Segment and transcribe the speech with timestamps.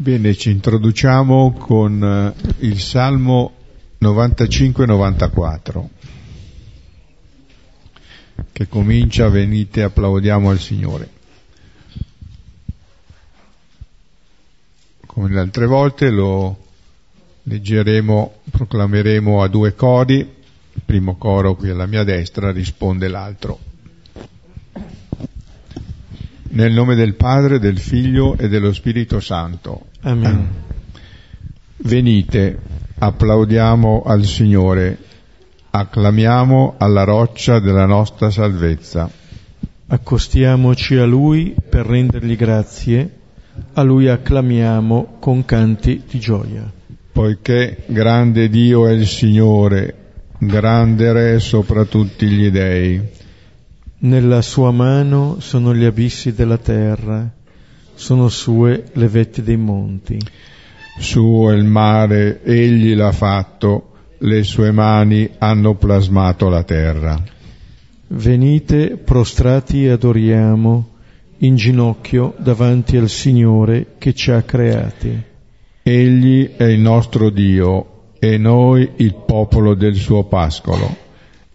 [0.00, 3.52] Bene, ci introduciamo con eh, il Salmo
[4.00, 5.88] 95-94
[8.50, 11.10] che comincia venite applaudiamo al Signore.
[15.04, 16.56] Come le altre volte lo
[17.42, 23.58] leggeremo, proclameremo a due cori, il primo coro qui alla mia destra risponde l'altro.
[26.52, 29.88] Nel nome del Padre, del Figlio e dello Spirito Santo.
[30.02, 30.48] Amen.
[31.76, 32.58] Venite,
[32.98, 34.98] applaudiamo al Signore,
[35.70, 39.10] acclamiamo alla roccia della nostra salvezza.
[39.86, 43.10] Accostiamoci a Lui per rendergli grazie,
[43.74, 46.70] a Lui acclamiamo con canti di gioia.
[47.12, 49.94] Poiché grande Dio è il Signore,
[50.38, 53.00] grande Re sopra tutti gli dei.
[53.98, 57.30] Nella sua mano sono gli abissi della terra,
[58.00, 60.18] sono sue le vette dei monti.
[60.98, 67.22] Suo il mare, egli l'ha fatto, le sue mani hanno plasmato la terra.
[68.06, 70.88] Venite prostrati e adoriamo,
[71.40, 75.22] in ginocchio davanti al Signore che ci ha creati.
[75.82, 80.96] Egli è il nostro Dio e noi il popolo del suo pascolo,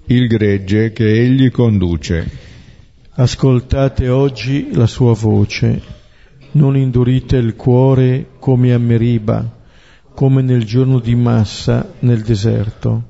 [0.05, 2.29] il gregge che egli conduce.
[3.15, 6.03] Ascoltate oggi la sua voce,
[6.55, 9.63] non indurite il cuore come a Meriba,
[10.13, 13.03] come nel giorno di Massa nel deserto.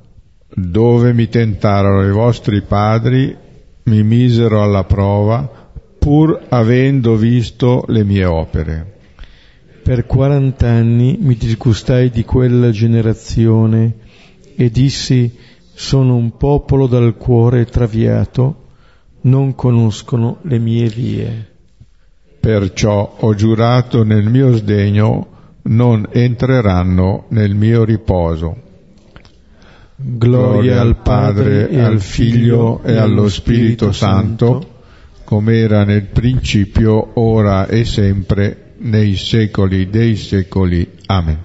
[0.53, 3.35] Dove mi tentarono i vostri padri,
[3.83, 8.93] mi misero alla prova, pur avendo visto le mie opere.
[9.83, 13.97] Per quarant'anni mi disgustai di quella generazione
[14.55, 15.31] e dissi
[15.73, 18.63] sono un popolo dal cuore traviato,
[19.21, 21.54] non conoscono le mie vie.
[22.45, 25.27] Perciò ho giurato nel mio sdegno,
[25.63, 28.55] non entreranno nel mio riposo.
[29.95, 34.81] Gloria al Padre e al Figlio e allo Spirito Santo,
[35.23, 40.87] come era nel principio, ora e sempre, nei secoli dei secoli.
[41.07, 41.39] Amen.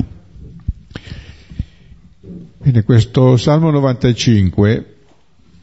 [2.59, 4.95] Bene, questo Salmo 95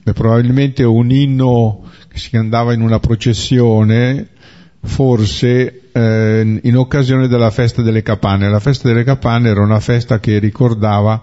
[0.04, 4.30] è probabilmente un inno che si andava in una processione,
[4.88, 8.50] forse eh, in occasione della festa delle capanne.
[8.50, 11.22] La festa delle capanne era una festa che ricordava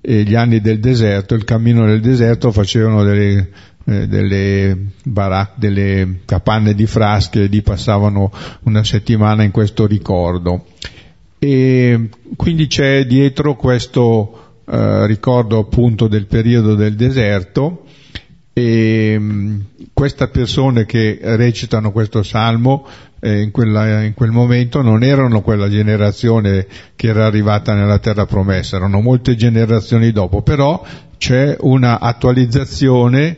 [0.00, 3.48] eh, gli anni del deserto, il cammino nel deserto, facevano delle,
[3.86, 8.30] eh, delle, barac, delle capanne di frasche e lì passavano
[8.64, 10.66] una settimana in questo ricordo.
[11.38, 17.84] E quindi c'è dietro questo eh, ricordo appunto del periodo del deserto
[18.60, 22.86] e mh, queste persone che recitano questo salmo
[23.20, 28.26] eh, in, quella, in, quel momento non erano quella generazione che era arrivata nella terra
[28.26, 30.84] promessa, erano molte generazioni dopo, però
[31.16, 33.36] c'è una attualizzazione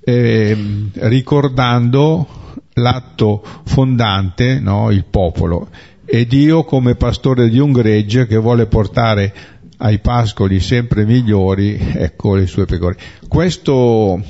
[0.00, 0.56] eh,
[0.94, 2.26] ricordando
[2.74, 4.90] l'atto fondante, no?
[4.90, 5.68] il popolo,
[6.06, 9.32] e Dio come pastore di un gregge che vuole portare
[9.78, 12.96] ai pascoli sempre migliori, ecco le sue pecore.
[13.28, 14.22] Questo,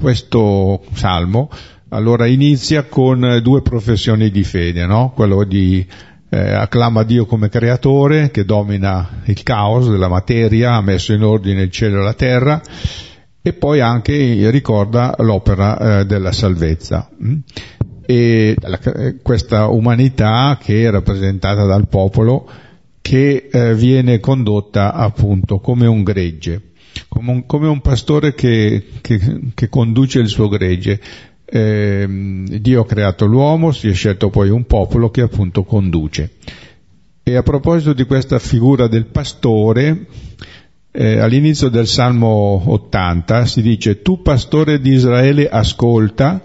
[0.00, 1.50] questo salmo
[1.90, 5.12] allora inizia con due professioni di fede, no?
[5.14, 5.86] quello di
[6.30, 11.62] eh, acclama Dio come creatore che domina il caos della materia, ha messo in ordine
[11.62, 12.62] il cielo e la terra
[13.42, 17.10] e poi anche ricorda l'opera eh, della salvezza.
[17.22, 17.38] Mm?
[18.06, 18.78] E la,
[19.22, 22.48] questa umanità che è rappresentata dal popolo
[23.00, 26.69] che eh, viene condotta appunto come un gregge,
[27.10, 31.00] come un, come un pastore che, che, che, conduce il suo gregge.
[31.44, 32.06] Eh,
[32.60, 36.34] Dio ha creato l'uomo, si è scelto poi un popolo che appunto conduce.
[37.24, 40.06] E a proposito di questa figura del pastore,
[40.92, 46.40] eh, all'inizio del Salmo 80 si dice Tu pastore di Israele ascolta,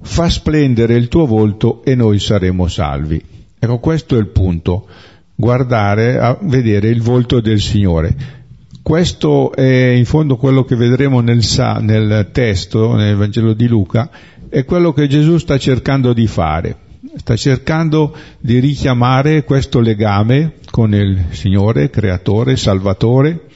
[0.00, 3.22] fa splendere il tuo volto e noi saremo salvi.
[3.56, 4.88] Ecco, questo è il punto,
[5.36, 8.41] guardare, a vedere il volto del Signore.
[8.82, 11.40] Questo è in fondo quello che vedremo nel,
[11.80, 14.10] nel testo, nel Vangelo di Luca,
[14.48, 16.76] è quello che Gesù sta cercando di fare.
[17.14, 23.46] Sta cercando di richiamare questo legame con il Signore, Creatore, Salvatore,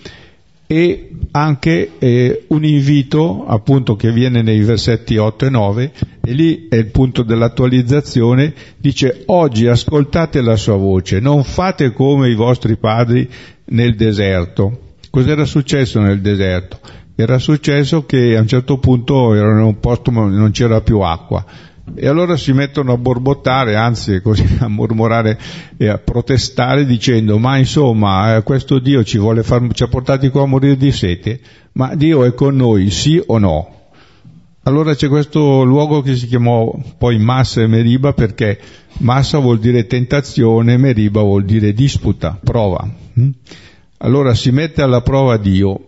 [0.68, 5.92] e anche eh, un invito appunto che viene nei versetti 8 e 9
[6.24, 12.30] e lì è il punto dell'attualizzazione dice oggi ascoltate la sua voce non fate come
[12.30, 13.28] i vostri padri
[13.66, 14.85] nel deserto
[15.16, 16.78] cos'era successo nel deserto?
[17.18, 21.00] era successo che a un certo punto erano in un posto ma non c'era più
[21.00, 21.42] acqua
[21.94, 25.38] E allora si mettono a borbottare, anzi così a mormorare
[25.78, 30.42] e a protestare dicendo ma insomma eh, questo Dio ci, far, ci ha portati qua
[30.42, 31.40] a morire di sete,
[31.72, 33.70] ma Dio è con noi, sì o no?
[34.64, 38.58] Allora c'è questo luogo che si chiamò poi Massa e Meriba perché
[38.98, 42.86] Massa vuol dire tentazione, Meriba vuol dire disputa, prova.
[43.98, 45.80] Allora si mette alla prova Dio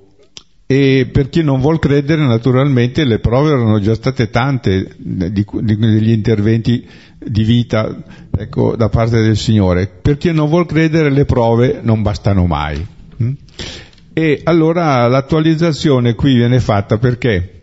[0.70, 5.76] e per chi non vuol credere naturalmente le prove erano già state tante di, di,
[5.76, 6.86] degli interventi
[7.18, 7.96] di vita
[8.36, 9.90] ecco, da parte del Signore.
[10.02, 12.86] Per chi non vuol credere le prove non bastano mai.
[13.16, 13.32] Hm?
[14.12, 17.62] E allora l'attualizzazione qui viene fatta perché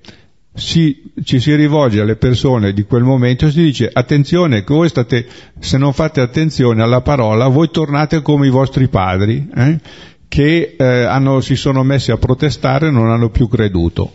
[0.56, 4.88] si, ci si rivolge alle persone di quel momento e si dice attenzione che voi
[4.88, 5.28] state,
[5.60, 9.80] se non fate attenzione alla parola, voi tornate come i vostri padri, eh,
[10.28, 14.14] che eh, hanno, si sono messi a protestare e non hanno più creduto.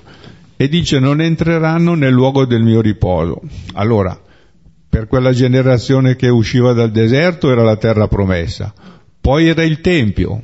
[0.57, 3.41] E dice non entreranno nel luogo del mio riposo.
[3.75, 4.19] Allora,
[4.89, 8.73] per quella generazione che usciva dal deserto era la terra promessa,
[9.21, 10.43] poi era il Tempio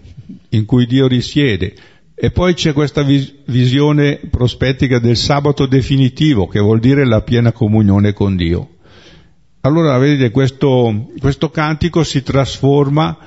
[0.50, 1.74] in cui Dio risiede,
[2.14, 7.52] e poi c'è questa vis- visione prospettica del sabato definitivo, che vuol dire la piena
[7.52, 8.68] comunione con Dio.
[9.60, 13.18] Allora, vedete, questo, questo cantico si trasforma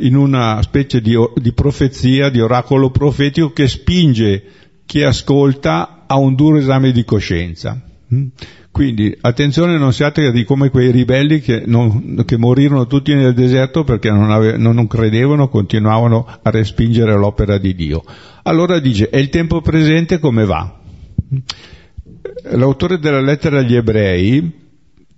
[0.00, 4.42] in una specie di, di profezia, di oracolo profetico che spinge
[4.86, 7.80] chi ascolta a un duro esame di coscienza.
[8.14, 8.26] Mm?
[8.70, 13.82] Quindi attenzione non siate di come quei ribelli che, non, che morirono tutti nel deserto
[13.82, 18.04] perché non, ave, non, credevano, continuavano a respingere l'opera di Dio.
[18.44, 20.78] Allora dice, e il tempo presente come va?
[22.52, 24.52] L'autore della lettera agli ebrei,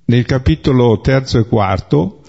[0.06, 2.22] nel capitolo terzo e quarto,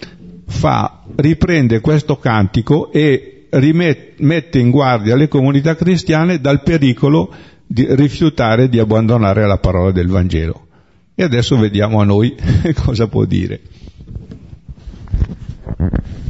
[0.51, 7.33] fa, riprende questo cantico e rimette in guardia le comunità cristiane dal pericolo
[7.65, 10.68] di rifiutare di abbandonare la parola del Vangelo.
[11.15, 12.36] E adesso vediamo a noi
[12.83, 13.59] cosa può dire.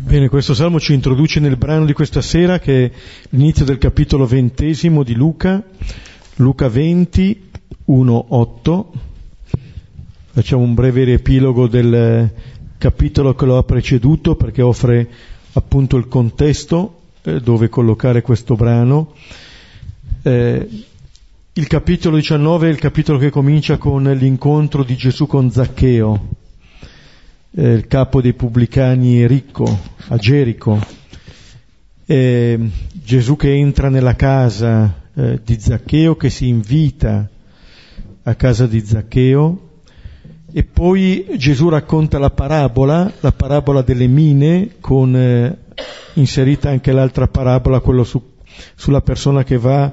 [0.04, 2.92] Bene, questo salmo ci introduce nel brano di questa sera che è
[3.30, 5.64] l'inizio del capitolo ventesimo di Luca,
[6.36, 7.50] Luca 20,
[7.86, 8.92] 1, 8.
[10.34, 12.30] Facciamo un breve riepilogo del
[12.82, 15.08] capitolo che lo ha preceduto perché offre
[15.54, 19.14] appunto il contesto eh, dove collocare questo brano.
[20.24, 20.68] Eh,
[21.54, 26.28] il capitolo 19 è il capitolo che comincia con l'incontro di Gesù con Zaccheo,
[27.52, 30.80] eh, il capo dei pubblicani ricco, a Gerico.
[32.04, 37.30] Gesù che entra nella casa eh, di Zaccheo, che si invita
[38.24, 39.70] a casa di Zaccheo,
[40.54, 45.58] e poi Gesù racconta la parabola, la parabola delle mine, con eh,
[46.14, 48.22] inserita anche l'altra parabola, quello su,
[48.76, 49.92] sulla persona che va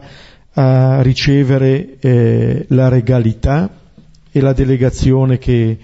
[0.53, 3.71] a ricevere eh, la regalità
[4.31, 5.79] e la delegazione che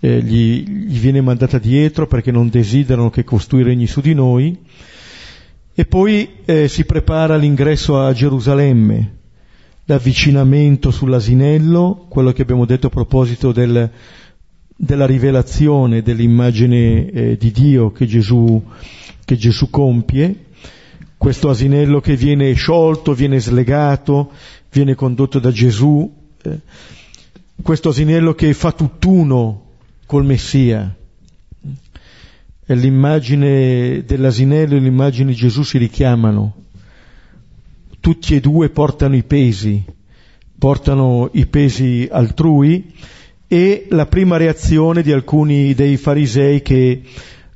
[0.00, 4.58] eh, gli, gli, viene mandata dietro perché non desiderano che costui regni su di noi.
[5.74, 9.20] E poi eh, si prepara l'ingresso a Gerusalemme,
[9.84, 13.90] l'avvicinamento sull'asinello, quello che abbiamo detto a proposito del,
[14.76, 18.62] della rivelazione dell'immagine eh, di Dio che Gesù,
[19.24, 20.46] che Gesù compie,
[21.16, 24.32] questo asinello che viene sciolto, viene slegato,
[24.72, 26.12] viene condotto da Gesù,
[26.42, 26.58] eh,
[27.62, 29.66] questo asinello che fa tutt'uno
[30.06, 30.96] col Messia.
[32.64, 36.54] E l'immagine dell'asinello e l'immagine di Gesù si richiamano.
[38.02, 39.80] Tutti e due portano i pesi,
[40.58, 42.92] portano i pesi altrui
[43.46, 47.02] e la prima reazione di alcuni dei farisei che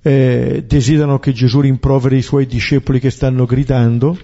[0.00, 4.16] eh, desiderano che Gesù rimproveri i suoi discepoli che stanno gridando.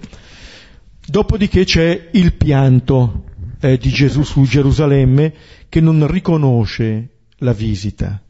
[1.05, 3.25] Dopodiché c'è il pianto
[3.59, 5.33] eh, di Gesù su Gerusalemme
[5.67, 8.21] che non riconosce la visita.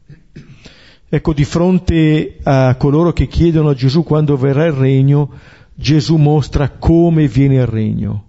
[1.08, 5.30] Ecco, di fronte a coloro che chiedono a Gesù quando verrà il regno,
[5.74, 8.24] Gesù mostra come viene il regno.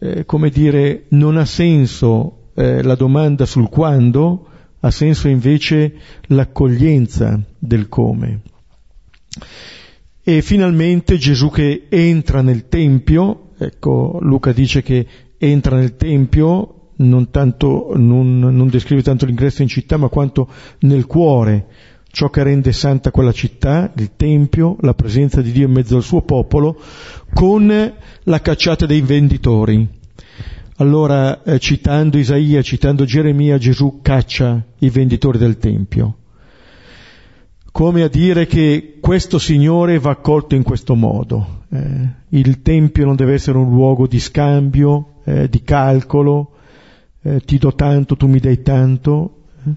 [0.00, 4.46] Eh, come dire, non ha senso eh, la domanda sul quando,
[4.80, 5.94] ha senso invece
[6.26, 8.40] l'accoglienza del come.
[10.22, 15.06] E finalmente Gesù che entra nel Tempio, ecco Luca dice che
[15.38, 20.48] entra nel Tempio, non, tanto, non, non descrive tanto l'ingresso in città, ma quanto
[20.80, 21.66] nel cuore,
[22.10, 26.02] ciò che rende santa quella città, il Tempio, la presenza di Dio in mezzo al
[26.02, 26.80] suo popolo,
[27.32, 29.96] con la cacciata dei venditori.
[30.76, 36.16] Allora, eh, citando Isaia, citando Geremia, Gesù caccia i venditori del Tempio.
[37.72, 41.64] Come a dire che questo Signore va accolto in questo modo.
[41.70, 46.52] Eh, il Tempio non deve essere un luogo di scambio, eh, di calcolo,
[47.22, 49.70] eh, ti do tanto, tu mi dai tanto, eh,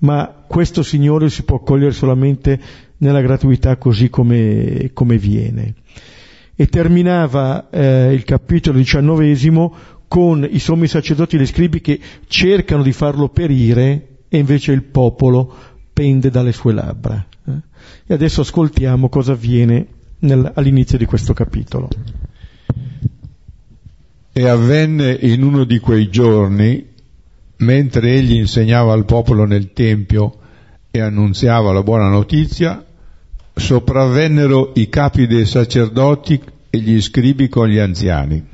[0.00, 2.60] ma questo Signore si può accogliere solamente
[2.98, 5.74] nella gratuità così come, come viene.
[6.54, 9.74] E terminava eh, il capitolo diciannovesimo
[10.06, 14.82] con i sommi sacerdoti e gli scribi che cercano di farlo perire e invece il
[14.82, 15.52] popolo
[15.92, 17.24] pende dalle sue labbra.
[17.46, 17.52] Eh.
[18.06, 19.86] E adesso ascoltiamo cosa avviene
[20.20, 21.88] nel, all'inizio di questo capitolo.
[24.32, 26.89] E avvenne in uno di quei giorni,
[27.60, 30.38] mentre egli insegnava al popolo nel Tempio
[30.90, 32.84] e annunziava la buona notizia,
[33.54, 36.40] sopravvennero i capi dei sacerdoti
[36.70, 38.44] e gli scribi con gli anziani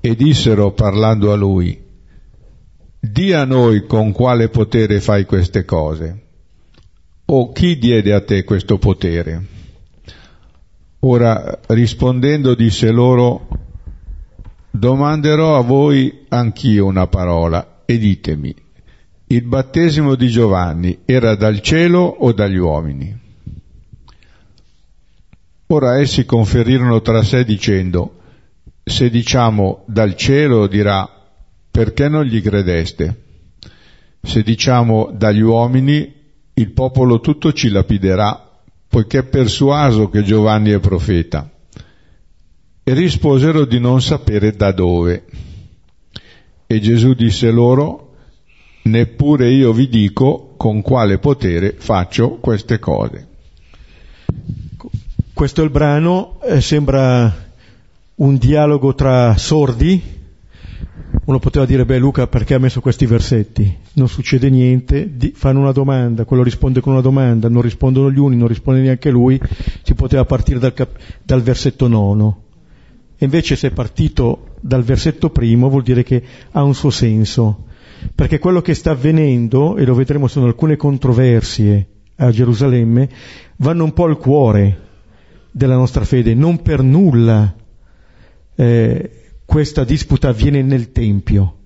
[0.00, 1.82] e dissero parlando a lui,
[3.00, 6.22] di a noi con quale potere fai queste cose?
[7.26, 9.46] O chi diede a te questo potere?
[11.00, 13.48] Ora rispondendo disse loro,
[14.76, 18.52] domanderò a voi anch'io una parola e ditemi,
[19.28, 23.16] il battesimo di Giovanni era dal cielo o dagli uomini?
[25.68, 28.18] Ora essi conferirono tra sé dicendo,
[28.82, 31.08] se diciamo dal cielo dirà,
[31.70, 33.22] perché non gli credeste?
[34.20, 36.12] Se diciamo dagli uomini,
[36.54, 38.50] il popolo tutto ci lapiderà,
[38.88, 41.48] poiché è persuaso che Giovanni è profeta.
[42.86, 45.24] E risposero di non sapere da dove.
[46.66, 48.12] E Gesù disse loro,
[48.82, 53.28] neppure io vi dico con quale potere faccio queste cose.
[55.32, 57.34] Questo è il brano, eh, sembra
[58.16, 60.02] un dialogo tra sordi.
[61.24, 63.78] Uno poteva dire, beh Luca perché ha messo questi versetti?
[63.94, 68.18] Non succede niente, di, fanno una domanda, quello risponde con una domanda, non rispondono gli
[68.18, 69.40] uni, non risponde neanche lui,
[69.82, 72.43] si poteva partire dal, cap- dal versetto nono.
[73.18, 77.66] Invece se è partito dal versetto primo vuol dire che ha un suo senso,
[78.14, 83.08] perché quello che sta avvenendo, e lo vedremo sono alcune controversie a Gerusalemme,
[83.56, 84.80] vanno un po' al cuore
[85.50, 87.54] della nostra fede, non per nulla
[88.56, 89.10] eh,
[89.44, 91.58] questa disputa avviene nel Tempio.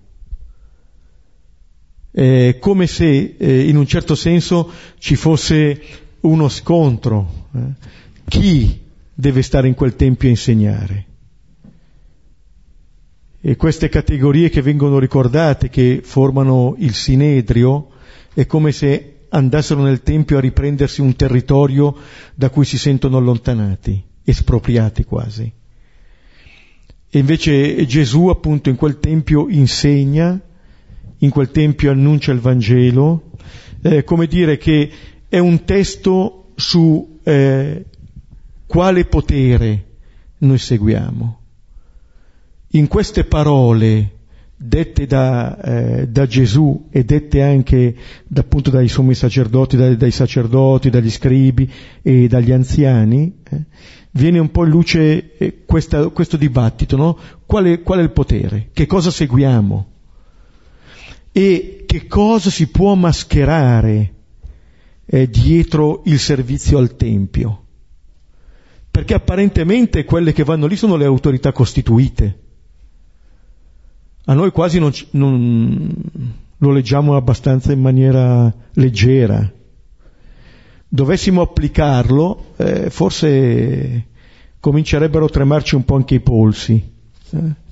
[2.10, 5.80] È come se eh, in un certo senso ci fosse
[6.20, 7.46] uno scontro.
[7.54, 7.86] Eh?
[8.26, 8.80] Chi
[9.14, 11.06] deve stare in quel Tempio a insegnare?
[13.48, 17.88] E queste categorie che vengono ricordate, che formano il Sinedrio,
[18.34, 21.96] è come se andassero nel Tempio a riprendersi un territorio
[22.34, 25.50] da cui si sentono allontanati, espropriati quasi.
[27.08, 30.38] E invece Gesù appunto in quel tempio insegna,
[31.16, 33.30] in quel tempio annuncia il Vangelo,
[33.80, 34.90] eh, come dire che
[35.26, 37.86] è un testo su eh,
[38.66, 39.86] quale potere
[40.36, 41.37] noi seguiamo.
[42.72, 44.18] In queste parole
[44.54, 47.96] dette da, eh, da, Gesù e dette anche
[48.34, 51.70] appunto dai sommi sacerdoti, dai, dai, sacerdoti, dagli scribi
[52.02, 53.64] e dagli anziani, eh,
[54.10, 57.18] viene un po' in luce eh, questa, questo dibattito, no?
[57.46, 58.68] Qual è, qual è il potere?
[58.74, 59.86] Che cosa seguiamo?
[61.32, 64.14] E che cosa si può mascherare
[65.06, 67.64] eh, dietro il servizio al Tempio?
[68.90, 72.46] Perché apparentemente quelle che vanno lì sono le autorità costituite
[74.30, 75.94] a noi quasi non, non
[76.58, 79.50] lo leggiamo abbastanza in maniera leggera.
[80.86, 84.06] Dovessimo applicarlo, eh, forse
[84.60, 86.92] comincerebbero a tremarci un po' anche i polsi.
[87.30, 87.66] Eh?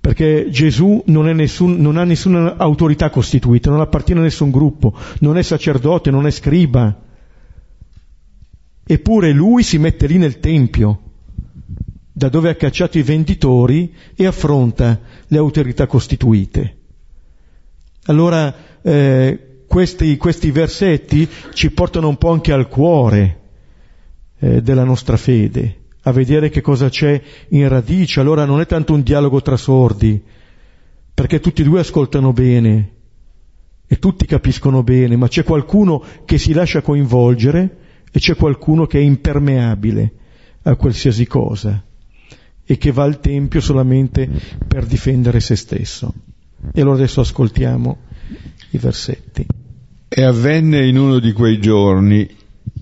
[0.00, 5.38] Perché Gesù non, nessun, non, ha nessuna autorità costituita, non appartiene a nessun gruppo, non
[5.38, 6.94] è sacerdote, non è scriba.
[8.84, 11.07] Eppure lui si mette lì nel Tempio
[12.18, 16.76] da dove ha cacciato i venditori e affronta le autorità costituite.
[18.06, 23.40] Allora eh, questi, questi, versetti ci portano un po' anche al cuore
[24.40, 28.18] eh, della nostra fede, a vedere che cosa c'è in radice.
[28.18, 30.20] Allora non è tanto un dialogo tra sordi,
[31.14, 32.94] perché tutti e due ascoltano bene
[33.86, 37.76] e tutti capiscono bene, ma c'è qualcuno che si lascia coinvolgere
[38.10, 40.12] e c'è qualcuno che è impermeabile
[40.62, 41.84] a qualsiasi cosa
[42.70, 44.28] e che va al Tempio solamente
[44.68, 46.12] per difendere se stesso.
[46.74, 47.96] E allora adesso ascoltiamo
[48.72, 49.46] i versetti.
[50.06, 52.28] E avvenne in uno di quei giorni,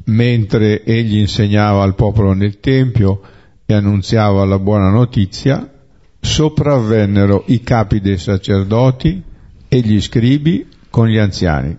[0.07, 3.21] mentre egli insegnava al popolo nel Tempio
[3.65, 5.73] e annunziava la buona notizia,
[6.19, 9.23] sopravvennero i capi dei sacerdoti
[9.69, 11.77] e gli scribi con gli anziani.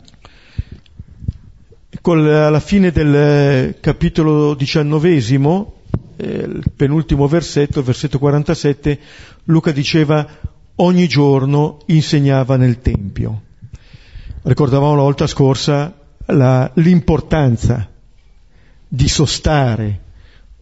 [2.04, 5.77] alla fine del capitolo diciannovesimo eh,
[6.18, 9.00] il penultimo versetto, versetto 47,
[9.46, 10.28] Luca diceva
[10.76, 13.42] ogni giorno insegnava nel Tempio.
[14.42, 15.94] Ricordavamo la volta scorsa
[16.28, 17.90] la, l'importanza
[18.88, 20.02] di sostare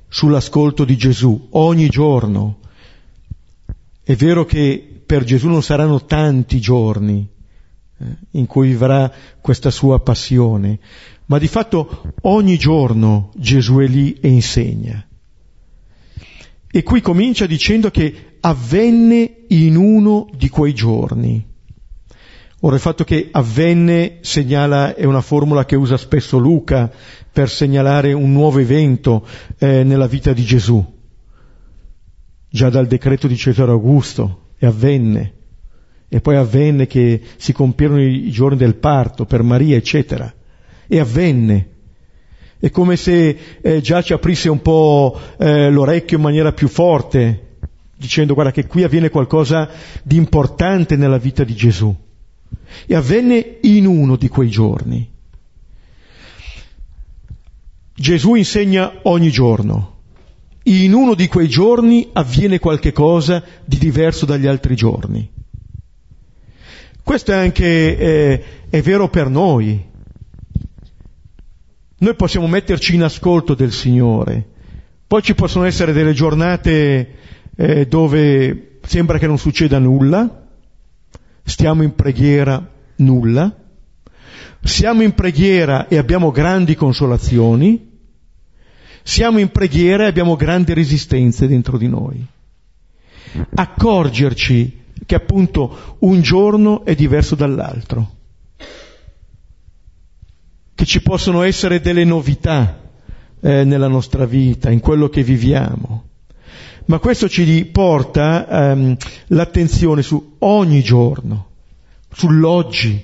[0.10, 2.60] sull'ascolto di Gesù ogni giorno.
[4.04, 7.28] È vero che per Gesù non saranno tanti giorni
[7.98, 10.80] eh, in cui vivrà questa sua passione,
[11.26, 15.06] ma di fatto ogni giorno Gesù è lì e insegna.
[16.76, 21.42] E qui comincia dicendo che avvenne in uno di quei giorni.
[22.60, 26.92] Ora il fatto che avvenne segnala, è una formula che usa spesso Luca
[27.32, 29.26] per segnalare un nuovo evento
[29.58, 30.86] eh, nella vita di Gesù.
[32.50, 35.34] Già dal decreto di Cesare Augusto, e avvenne.
[36.10, 40.30] E poi avvenne che si compirono i giorni del parto per Maria, eccetera.
[40.88, 41.75] E avvenne.
[42.60, 47.58] È come se eh, già ci aprisse un po' eh, l'orecchio in maniera più forte,
[47.98, 49.70] dicendo guarda che qui avviene qualcosa
[50.04, 51.96] di importante nella vita di Gesù.
[52.86, 55.12] E avvenne in uno di quei giorni.
[57.94, 59.94] Gesù insegna ogni giorno.
[60.64, 65.32] In uno di quei giorni avviene qualche cosa di diverso dagli altri giorni.
[67.04, 69.94] Questo è anche eh, è vero per noi.
[72.06, 74.46] Noi possiamo metterci in ascolto del Signore,
[75.08, 77.16] poi ci possono essere delle giornate
[77.56, 80.46] eh, dove sembra che non succeda nulla,
[81.44, 82.64] stiamo in preghiera,
[82.98, 83.52] nulla,
[84.62, 87.98] siamo in preghiera e abbiamo grandi consolazioni,
[89.02, 92.24] siamo in preghiera e abbiamo grandi resistenze dentro di noi.
[93.56, 98.15] Accorgerci che appunto un giorno è diverso dall'altro,
[100.76, 102.82] che ci possono essere delle novità
[103.42, 106.04] eh, nella nostra vita, in quello che viviamo
[106.86, 108.96] ma questo ci porta ehm,
[109.28, 111.50] l'attenzione su ogni giorno,
[112.12, 113.04] sull'oggi,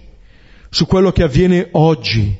[0.69, 2.37] su quello che avviene oggi.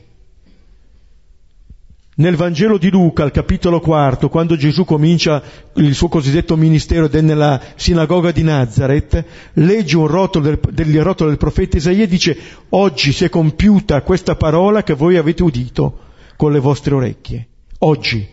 [2.22, 5.42] Nel Vangelo di Luca, al capitolo quarto, quando Gesù comincia
[5.77, 11.01] il suo cosiddetto ministero ed è nella sinagoga di Nazareth, legge un rotolo del, del
[11.01, 12.38] rotolo del profeta Isaia e dice
[12.70, 15.98] oggi si è compiuta questa parola che voi avete udito
[16.36, 17.48] con le vostre orecchie.
[17.79, 18.27] Oggi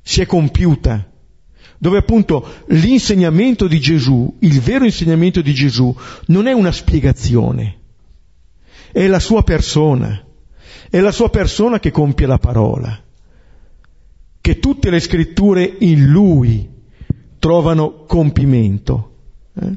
[0.00, 1.10] si è compiuta
[1.76, 5.92] dove appunto l'insegnamento di Gesù, il vero insegnamento di Gesù,
[6.26, 7.78] non è una spiegazione,
[8.92, 10.25] è la sua persona,
[10.90, 13.02] è la sua persona che compie la parola,
[14.40, 16.68] che tutte le scritture in lui
[17.38, 19.12] trovano compimento.
[19.54, 19.76] Eh?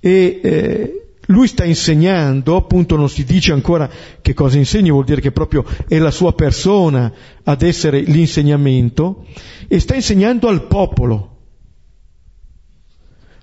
[0.00, 3.88] E eh, lui sta insegnando, appunto non si dice ancora
[4.20, 9.26] che cosa insegna, vuol dire che proprio è la sua persona ad essere l'insegnamento,
[9.66, 11.30] e sta insegnando al popolo.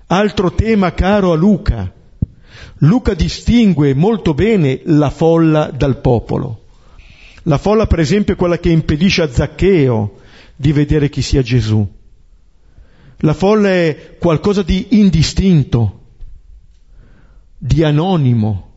[0.06, 1.92] Altro tema caro a Luca.
[2.78, 6.61] Luca distingue molto bene la folla dal popolo.
[7.44, 10.20] La folla, per esempio, è quella che impedisce a Zaccheo
[10.54, 11.86] di vedere chi sia Gesù.
[13.18, 16.00] La folla è qualcosa di indistinto,
[17.58, 18.70] di anonimo.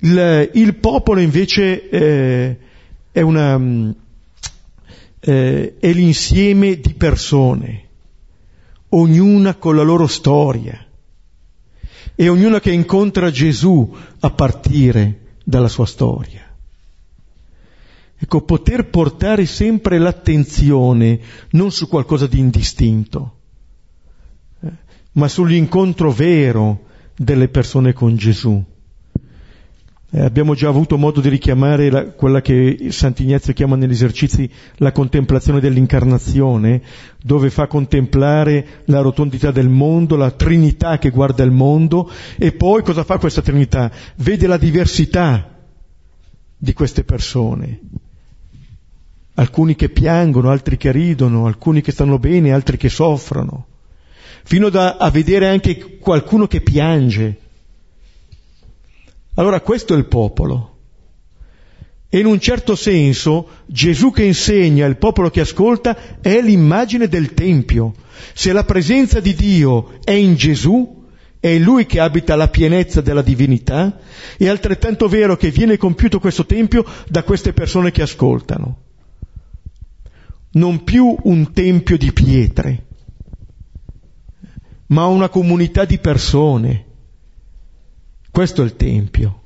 [0.00, 2.58] Il, il popolo invece eh,
[3.10, 3.94] è, una,
[5.20, 7.88] eh, è l'insieme di persone,
[8.90, 10.82] ognuna con la loro storia
[12.14, 16.42] e ognuna che incontra Gesù a partire dalla sua storia.
[18.18, 21.20] Ecco, poter portare sempre l'attenzione
[21.52, 23.36] non su qualcosa di indistinto,
[25.12, 26.84] ma sull'incontro vero
[27.16, 28.62] delle persone con Gesù.
[30.10, 34.90] Eh, abbiamo già avuto modo di richiamare la, quella che Sant'Ignazio chiama negli esercizi la
[34.90, 36.80] contemplazione dell'incarnazione,
[37.22, 42.82] dove fa contemplare la rotondità del mondo, la Trinità che guarda il mondo, e poi
[42.82, 43.90] cosa fa questa Trinità?
[44.16, 45.56] Vede la diversità
[46.56, 47.80] di queste persone.
[49.34, 53.66] Alcuni che piangono, altri che ridono, alcuni che stanno bene, altri che soffrono
[54.48, 57.36] fino da, a vedere anche qualcuno che piange.
[59.38, 60.74] Allora questo è il popolo.
[62.08, 67.34] E in un certo senso Gesù che insegna, il popolo che ascolta, è l'immagine del
[67.34, 67.94] Tempio.
[68.34, 71.04] Se la presenza di Dio è in Gesù,
[71.38, 74.00] è Lui che abita la pienezza della divinità,
[74.36, 78.78] è altrettanto vero che viene compiuto questo Tempio da queste persone che ascoltano.
[80.52, 82.86] Non più un Tempio di pietre,
[84.86, 86.86] ma una comunità di persone.
[88.30, 89.42] Questo è il Tempio.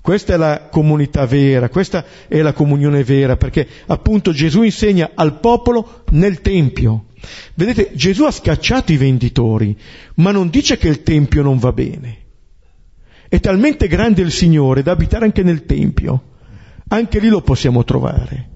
[0.00, 5.38] Questa è la comunità vera, questa è la comunione vera, perché appunto Gesù insegna al
[5.38, 7.06] popolo nel Tempio
[7.54, 9.76] Vedete, Gesù ha scacciato i venditori,
[10.16, 12.18] ma non dice che il Tempio non va bene.
[13.28, 16.30] È talmente grande il Signore da abitare anche nel Tempio.
[16.88, 18.50] Anche lì lo possiamo trovare.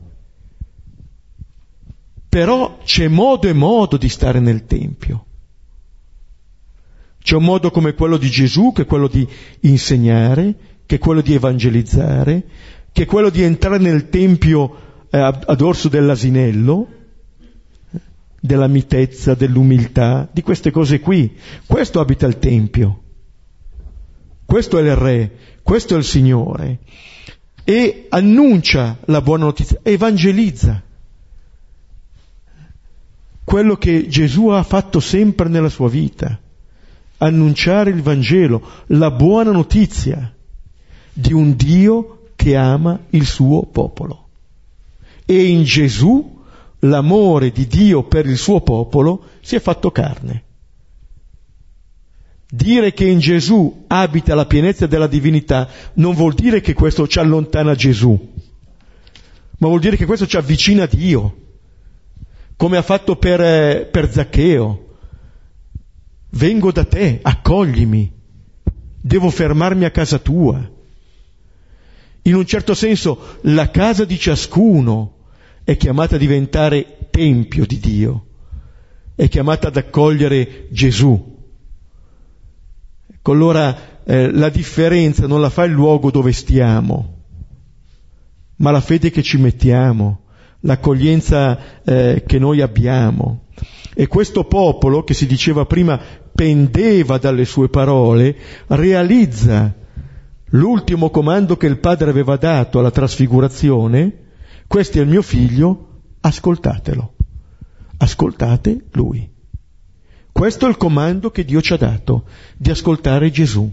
[2.28, 5.24] Però c'è modo e modo di stare nel Tempio.
[7.26, 9.26] C'è un modo come quello di Gesù, che è quello di
[9.62, 10.54] insegnare,
[10.86, 12.44] che è quello di evangelizzare,
[12.92, 16.86] che è quello di entrare nel Tempio eh, a dorso dell'asinello,
[18.40, 21.36] della mitezza, dell'umiltà, di queste cose qui.
[21.66, 23.02] Questo abita il Tempio.
[24.44, 26.78] Questo è il Re, questo è il Signore.
[27.64, 30.80] E annuncia la buona notizia, evangelizza.
[33.42, 36.40] Quello che Gesù ha fatto sempre nella sua vita.
[37.18, 40.32] Annunciare il Vangelo, la buona notizia
[41.12, 44.28] di un Dio che ama il suo popolo.
[45.24, 46.36] E in Gesù
[46.80, 50.44] l'amore di Dio per il suo popolo si è fatto carne.
[52.48, 57.18] Dire che in Gesù abita la pienezza della divinità non vuol dire che questo ci
[57.18, 58.16] allontana Gesù,
[59.58, 61.36] ma vuol dire che questo ci avvicina a Dio,
[62.56, 64.84] come ha fatto per, eh, per Zaccheo.
[66.36, 68.12] Vengo da te, accoglimi,
[69.00, 70.70] devo fermarmi a casa tua.
[72.22, 75.14] In un certo senso la casa di ciascuno
[75.64, 78.26] è chiamata a diventare tempio di Dio,
[79.14, 81.38] è chiamata ad accogliere Gesù.
[83.14, 87.22] Ecco, allora eh, la differenza non la fa il luogo dove stiamo,
[88.56, 90.24] ma la fede che ci mettiamo,
[90.60, 93.44] l'accoglienza eh, che noi abbiamo.
[93.98, 95.98] E questo popolo, che si diceva prima
[96.36, 98.36] pendeva dalle sue parole,
[98.68, 99.74] realizza
[100.50, 104.24] l'ultimo comando che il Padre aveva dato alla trasfigurazione,
[104.68, 107.14] questo è il mio figlio, ascoltatelo.
[107.96, 109.28] Ascoltate lui.
[110.30, 112.24] Questo è il comando che Dio ci ha dato,
[112.58, 113.72] di ascoltare Gesù.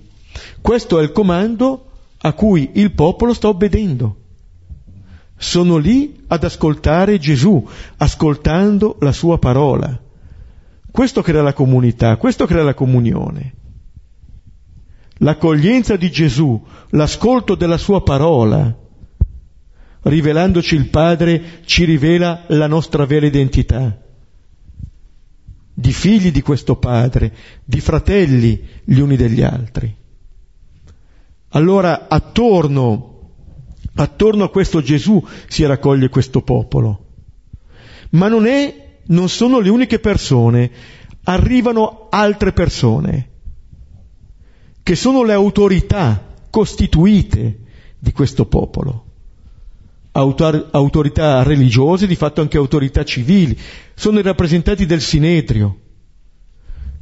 [0.62, 4.15] Questo è il comando a cui il popolo sta obbedendo.
[5.36, 10.02] Sono lì ad ascoltare Gesù, ascoltando la sua parola.
[10.93, 13.53] Questo crea la comunità, questo crea la comunione.
[15.17, 18.77] L'accoglienza di Gesù, l'ascolto della sua parola,
[20.03, 23.99] rivelandoci il Padre, ci rivela la nostra vera identità.
[25.73, 27.34] Di figli di questo Padre,
[27.65, 29.95] di fratelli gli uni degli altri.
[31.49, 33.32] Allora attorno,
[33.95, 37.06] attorno a questo Gesù si raccoglie questo popolo.
[38.12, 40.71] Ma non, è, non sono le uniche persone,
[41.23, 43.29] arrivano altre persone,
[44.81, 47.59] che sono le autorità costituite
[47.97, 49.05] di questo popolo.
[50.11, 53.57] Autor- autorità religiose, di fatto anche autorità civili,
[53.95, 55.79] sono i rappresentanti del Sinedrio,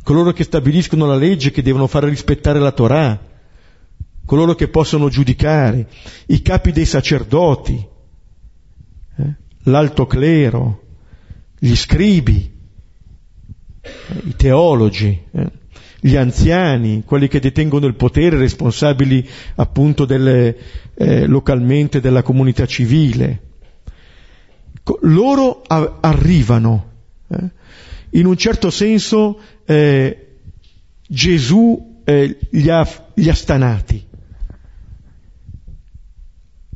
[0.03, 3.19] coloro che stabiliscono la legge, che devono fare rispettare la Torah,
[4.25, 5.89] coloro che possono giudicare,
[6.27, 7.85] i capi dei sacerdoti,
[9.17, 10.81] eh, l'alto clero,
[11.63, 12.52] gli scribi,
[14.26, 15.21] i teologi.
[15.32, 15.60] Eh
[16.04, 20.58] gli anziani, quelli che detengono il potere, responsabili appunto delle,
[20.95, 23.41] eh, localmente della comunità civile.
[25.02, 26.89] Loro a- arrivano.
[27.28, 27.50] Eh?
[28.17, 30.38] In un certo senso eh,
[31.08, 34.04] Gesù eh, li ha, li ha stanati.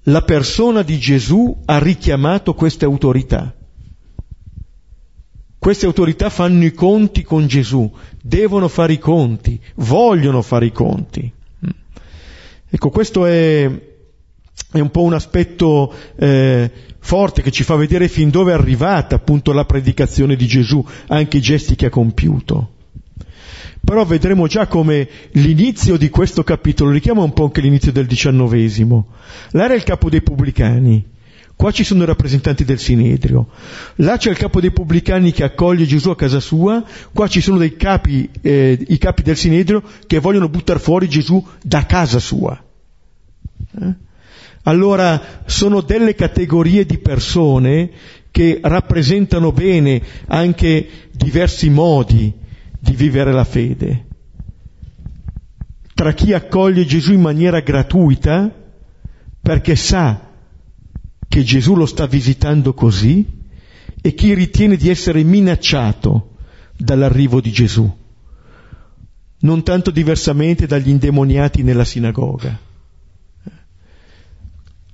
[0.04, 3.56] La persona di Gesù ha richiamato queste autorità.
[5.65, 11.23] Queste autorità fanno i conti con Gesù, devono fare i conti, vogliono fare i conti.
[11.65, 11.69] Mm.
[12.69, 13.67] Ecco, questo è,
[14.71, 19.15] è un po' un aspetto eh, forte che ci fa vedere fin dove è arrivata
[19.15, 22.73] appunto la predicazione di Gesù, anche i gesti che ha compiuto.
[23.84, 29.08] Però vedremo già come l'inizio di questo capitolo richiama un po' anche l'inizio del diciannovesimo.
[29.54, 31.04] Là era il capo dei pubblicani,
[31.56, 33.48] Qua ci sono i rappresentanti del Sinedrio,
[33.96, 37.58] là c'è il capo dei pubblicani che accoglie Gesù a casa sua, qua ci sono
[37.58, 42.62] dei capi, eh, i capi del Sinedrio che vogliono buttare fuori Gesù da casa sua.
[43.82, 43.94] Eh?
[44.63, 47.89] Allora sono delle categorie di persone
[48.32, 52.34] che rappresentano bene anche diversi modi
[52.78, 54.06] di vivere la fede.
[55.94, 58.54] Tra chi accoglie Gesù in maniera gratuita,
[59.41, 60.24] perché sa
[61.36, 63.28] che Gesù lo sta visitando così
[64.02, 66.36] e chi ritiene di essere minacciato
[66.78, 67.93] dall'arrivo di Gesù,
[69.39, 72.58] non tanto diversamente dagli indemoniati nella sinagoga.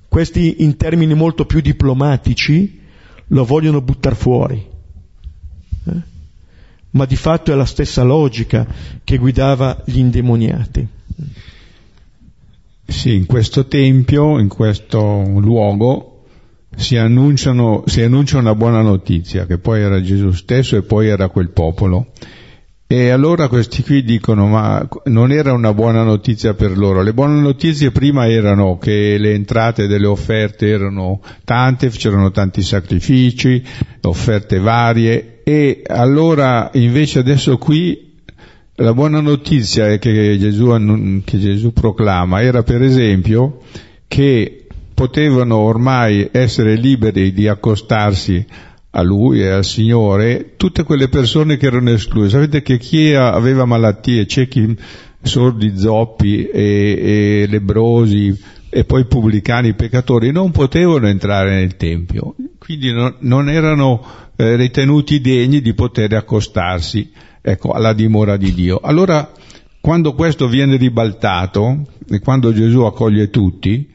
[0.07, 2.81] Questi in termini molto più diplomatici
[3.27, 4.67] lo vogliono buttare fuori.
[5.85, 6.01] Eh?
[6.89, 8.65] Ma di fatto è la stessa logica
[9.03, 10.87] che guidava gli indemoniati.
[12.87, 16.10] Sì, in questo tempio, in questo luogo,
[16.75, 21.49] si, si annuncia una buona notizia, che poi era Gesù stesso e poi era quel
[21.49, 22.11] popolo.
[22.91, 27.01] E allora questi qui dicono, ma non era una buona notizia per loro.
[27.01, 33.63] Le buone notizie prima erano che le entrate delle offerte erano tante, c'erano tanti sacrifici,
[34.01, 38.17] offerte varie, e allora invece adesso qui
[38.75, 43.61] la buona notizia che Gesù, che Gesù proclama era per esempio
[44.07, 44.60] che
[45.01, 48.45] potevano ormai essere liberi di accostarsi
[48.91, 52.29] a lui e al Signore tutte quelle persone che erano escluse.
[52.29, 54.77] Sapete che chi aveva malattie, ciechi,
[55.19, 62.93] sordi, zoppi e, e lebrosi e poi pubblicani, peccatori, non potevano entrare nel Tempio, quindi
[62.93, 67.11] non, non erano eh, ritenuti degni di poter accostarsi
[67.41, 68.79] ecco, alla dimora di Dio.
[68.79, 69.31] Allora,
[69.79, 73.89] quando questo viene ribaltato e quando Gesù accoglie tutti,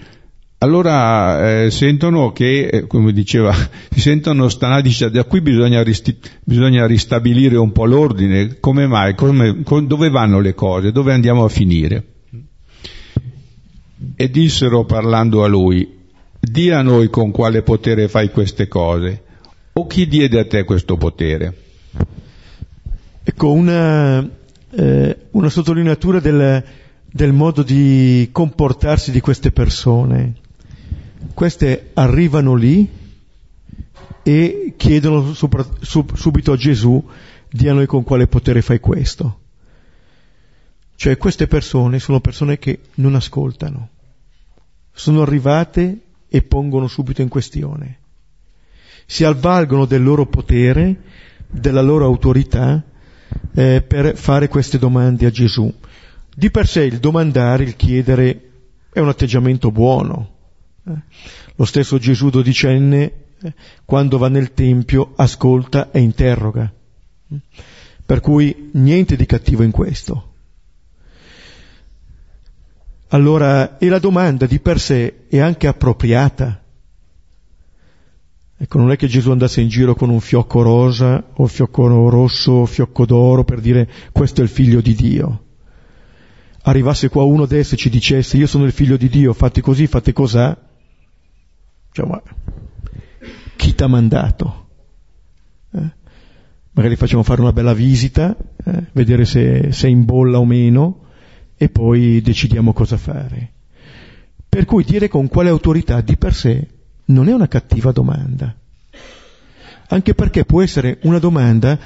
[0.59, 3.53] allora eh, sentono che, eh, come diceva,
[3.91, 9.15] si sentono stanati, dice, da qui bisogna, risti- bisogna, ristabilire un po' l'ordine, come mai,
[9.15, 12.05] come, con, dove vanno le cose, dove andiamo a finire.
[14.15, 15.95] E dissero parlando a lui,
[16.41, 19.23] di a noi con quale potere fai queste cose,
[19.75, 21.55] o chi diede a te questo potere?
[23.23, 24.27] Ecco, una,
[24.71, 26.65] eh, una sottolineatura del,
[27.11, 30.45] del modo di comportarsi di queste persone
[31.35, 32.89] queste arrivano lì
[34.23, 37.05] e chiedono subito a Gesù
[37.49, 39.41] di a noi con quale potere fai questo.
[40.97, 43.91] Cioè queste persone sono persone che non ascoltano,
[44.93, 47.99] sono arrivate e pongono subito in questione,
[49.05, 51.03] si avvalgono del loro potere,
[51.49, 52.83] della loro autorità
[53.55, 55.73] eh, per fare queste domande a Gesù.
[56.35, 58.51] Di per sé il domandare, il chiedere
[58.93, 60.36] è un atteggiamento buono,
[61.55, 66.73] lo stesso Gesù dodicenne, eh, quando va nel Tempio, ascolta e interroga.
[68.07, 70.35] Per cui niente di cattivo in questo.
[73.09, 76.63] Allora, e la domanda di per sé è anche appropriata.
[78.59, 82.53] Ecco, non è che Gesù andasse in giro con un fiocco rosa o fiocco rosso
[82.53, 85.45] o fiocco d'oro per dire questo è il figlio di Dio.
[86.63, 89.87] Arrivasse qua uno adesso e ci dicesse io sono il figlio di Dio, fate così,
[89.87, 90.57] fate cos'ha,
[91.97, 92.23] cioè, ma
[93.57, 94.69] chi ti ha mandato?
[95.73, 95.91] Eh?
[96.73, 98.85] Magari facciamo fare una bella visita, eh?
[98.93, 101.05] vedere se sei in bolla o meno,
[101.57, 103.51] e poi decidiamo cosa fare.
[104.47, 106.69] Per cui dire con quale autorità di per sé
[107.07, 108.55] non è una cattiva domanda,
[109.89, 111.79] anche perché può essere una domanda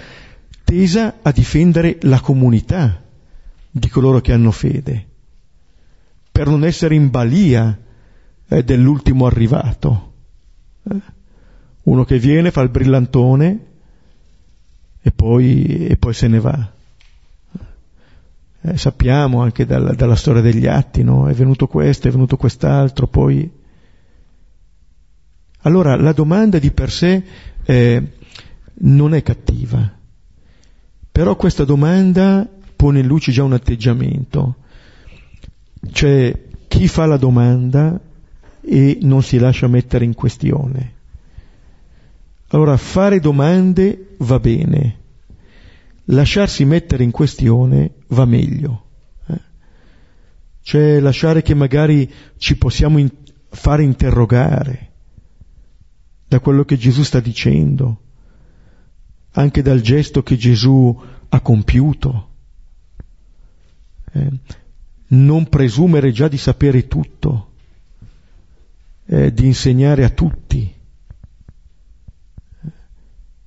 [0.64, 3.00] tesa a difendere la comunità
[3.70, 5.06] di coloro che hanno fede,
[6.32, 7.78] per non essere in balia
[8.56, 10.12] è dell'ultimo arrivato.
[10.82, 11.00] Eh?
[11.84, 13.66] Uno che viene, fa il brillantone
[15.00, 16.72] e poi, e poi se ne va.
[18.62, 21.28] Eh, sappiamo anche dal, dalla storia degli atti, no?
[21.28, 23.58] È venuto questo, è venuto quest'altro, poi...
[25.62, 27.22] Allora la domanda di per sé
[27.62, 28.12] eh,
[28.72, 29.92] non è cattiva,
[31.12, 34.56] però questa domanda pone in luce già un atteggiamento,
[35.92, 38.00] cioè chi fa la domanda
[38.62, 40.98] e non si lascia mettere in questione.
[42.48, 44.98] Allora fare domande va bene,
[46.06, 48.86] lasciarsi mettere in questione va meglio.
[49.26, 49.40] Eh?
[50.62, 53.12] Cioè lasciare che magari ci possiamo in-
[53.48, 54.88] fare interrogare
[56.26, 58.00] da quello che Gesù sta dicendo,
[59.32, 62.28] anche dal gesto che Gesù ha compiuto.
[64.12, 64.30] Eh?
[65.08, 67.49] Non presumere già di sapere tutto
[69.12, 70.72] eh, di insegnare a tutti,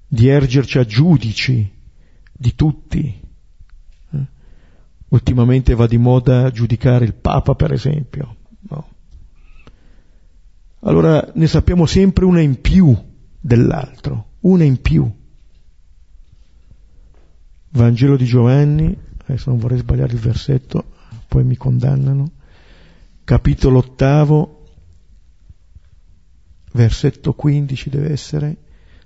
[0.05, 1.71] di ergerci a giudici
[2.33, 3.21] di tutti.
[4.11, 4.27] Eh.
[5.07, 8.35] Ultimamente va di moda giudicare il Papa, per esempio.
[8.67, 8.87] No.
[10.81, 12.93] Allora ne sappiamo sempre una in più
[13.39, 15.09] dell'altro, una in più.
[17.69, 18.95] Vangelo di Giovanni,
[19.25, 20.91] adesso non vorrei sbagliare il versetto,
[21.29, 22.31] poi mi condannano,
[23.23, 24.62] capitolo ottavo,
[26.73, 28.55] versetto 15 deve essere,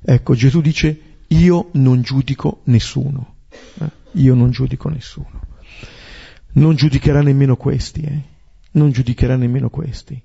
[0.01, 3.36] ecco Gesù dice io non giudico nessuno,
[3.82, 3.89] eh?
[4.13, 5.45] io non giudico nessuno.
[6.53, 8.21] Non giudicherà nemmeno questi, eh?
[8.71, 10.21] non giudicherà nemmeno questi,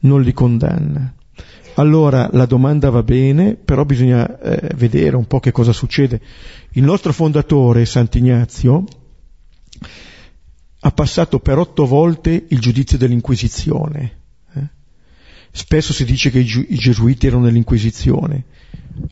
[0.00, 1.14] non li condanna.
[1.74, 6.20] allora la domanda va bene, però bisogna eh, vedere un po' che cosa succede.
[6.72, 8.84] Il nostro fondatore, Sant'Ignazio,
[10.80, 14.22] ha passato per otto volte il giudizio dell'Inquisizione.
[15.56, 18.44] Spesso si dice che i gesuiti erano nell'Inquisizione.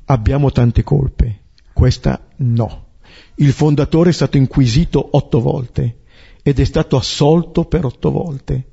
[0.07, 1.42] Abbiamo tante colpe.
[1.72, 2.87] Questa no.
[3.37, 6.00] Il fondatore è stato inquisito otto volte
[6.42, 8.70] ed è stato assolto per otto volte,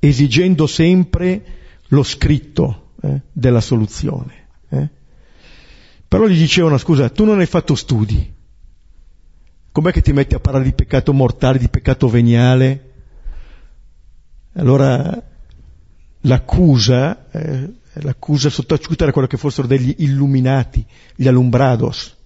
[0.00, 1.42] esigendo sempre
[1.88, 4.48] lo scritto eh, della soluzione.
[4.68, 4.90] Eh.
[6.06, 8.34] Però gli dicevano, scusa, tu non hai fatto studi,
[9.72, 12.90] com'è che ti metti a parlare di peccato mortale, di peccato veniale?
[14.52, 15.30] Allora
[16.22, 22.16] l'accusa, eh, l'accusa sottaciuta era quello che fossero degli illuminati, gli alumbrados.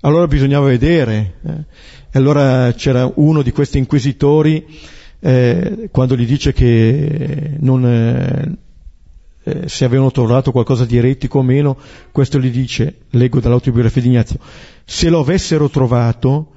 [0.00, 1.34] Allora bisognava vedere.
[1.44, 1.64] Eh.
[2.10, 4.64] E allora c'era uno di questi inquisitori,
[5.18, 8.58] eh, quando gli dice che non, eh,
[9.42, 11.76] eh, se avevano trovato qualcosa di eretico o meno,
[12.12, 14.38] questo gli dice, leggo dall'autobiografia di Ignazio,
[14.84, 16.52] se lo avessero trovato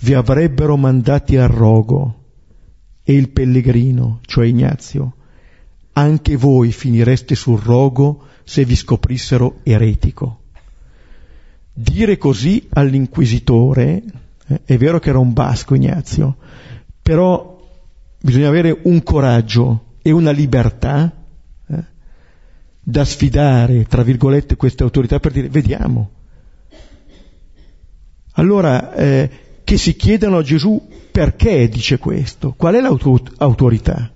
[0.00, 2.24] vi avrebbero mandati al rogo
[3.02, 5.14] e il pellegrino, cioè Ignazio,
[5.98, 10.40] anche voi finireste sul rogo se vi scoprissero eretico.
[11.72, 14.02] Dire così all'inquisitore,
[14.46, 16.36] eh, è vero che era un basco Ignazio,
[17.00, 17.54] però
[18.20, 21.12] bisogna avere un coraggio e una libertà
[21.66, 21.84] eh,
[22.82, 26.10] da sfidare, tra virgolette, queste autorità per dire vediamo.
[28.32, 29.30] Allora, eh,
[29.64, 34.10] che si chiedano a Gesù perché dice questo, qual è l'autorità?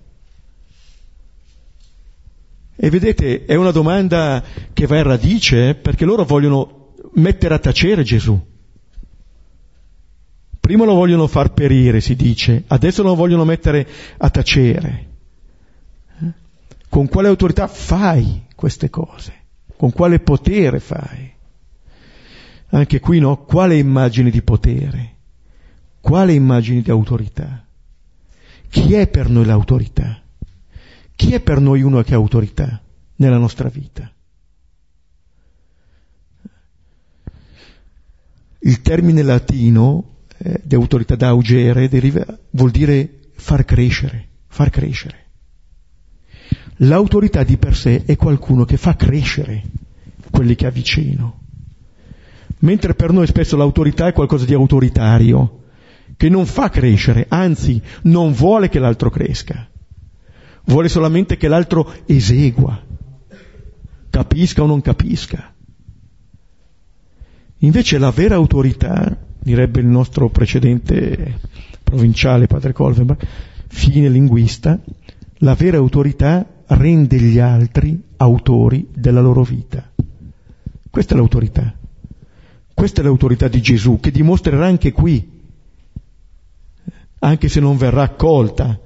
[2.83, 8.03] E vedete, è una domanda che va in radice perché loro vogliono mettere a tacere
[8.03, 8.41] Gesù.
[10.59, 15.09] Prima lo vogliono far perire, si dice, adesso lo vogliono mettere a tacere.
[16.89, 19.35] Con quale autorità fai queste cose?
[19.77, 21.31] Con quale potere fai?
[22.71, 25.17] Anche qui no, quale immagine di potere?
[26.01, 27.63] Quale immagine di autorità?
[28.71, 30.20] Chi è per noi l'autorità?
[31.21, 32.81] Chi è per noi uno che ha autorità
[33.17, 34.11] nella nostra vita?
[38.61, 45.27] Il termine latino eh, di autorità da augere deriva, vuol dire far crescere, far crescere.
[46.77, 49.63] L'autorità di per sé è qualcuno che fa crescere
[50.31, 51.41] quelli che ha vicino.
[52.61, 55.65] Mentre per noi spesso l'autorità è qualcosa di autoritario,
[56.17, 59.70] che non fa crescere, anzi non vuole che l'altro cresca,
[60.65, 62.81] vuole solamente che l'altro esegua,
[64.11, 65.55] capisca o non capisca.
[67.59, 71.41] Invece la vera autorità, direbbe il nostro precedente
[71.83, 73.27] provinciale padre Colvenbach,
[73.69, 74.79] fine linguista,
[75.39, 79.91] la vera autorità rende gli altri autori della loro vita.
[80.89, 81.75] Questa è l'autorità.
[82.73, 85.39] Questa è l'autorità di Gesù che dimostrerà anche qui,
[87.19, 88.79] anche se non verrà accolta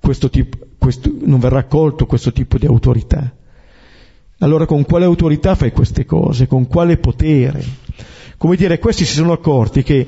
[0.00, 3.32] questo tipo, questo, non verrà accolto questo tipo di autorità.
[4.38, 6.48] Allora con quale autorità fai queste cose?
[6.48, 7.64] Con quale potere?
[8.42, 10.04] come dire, questi si sono accorti che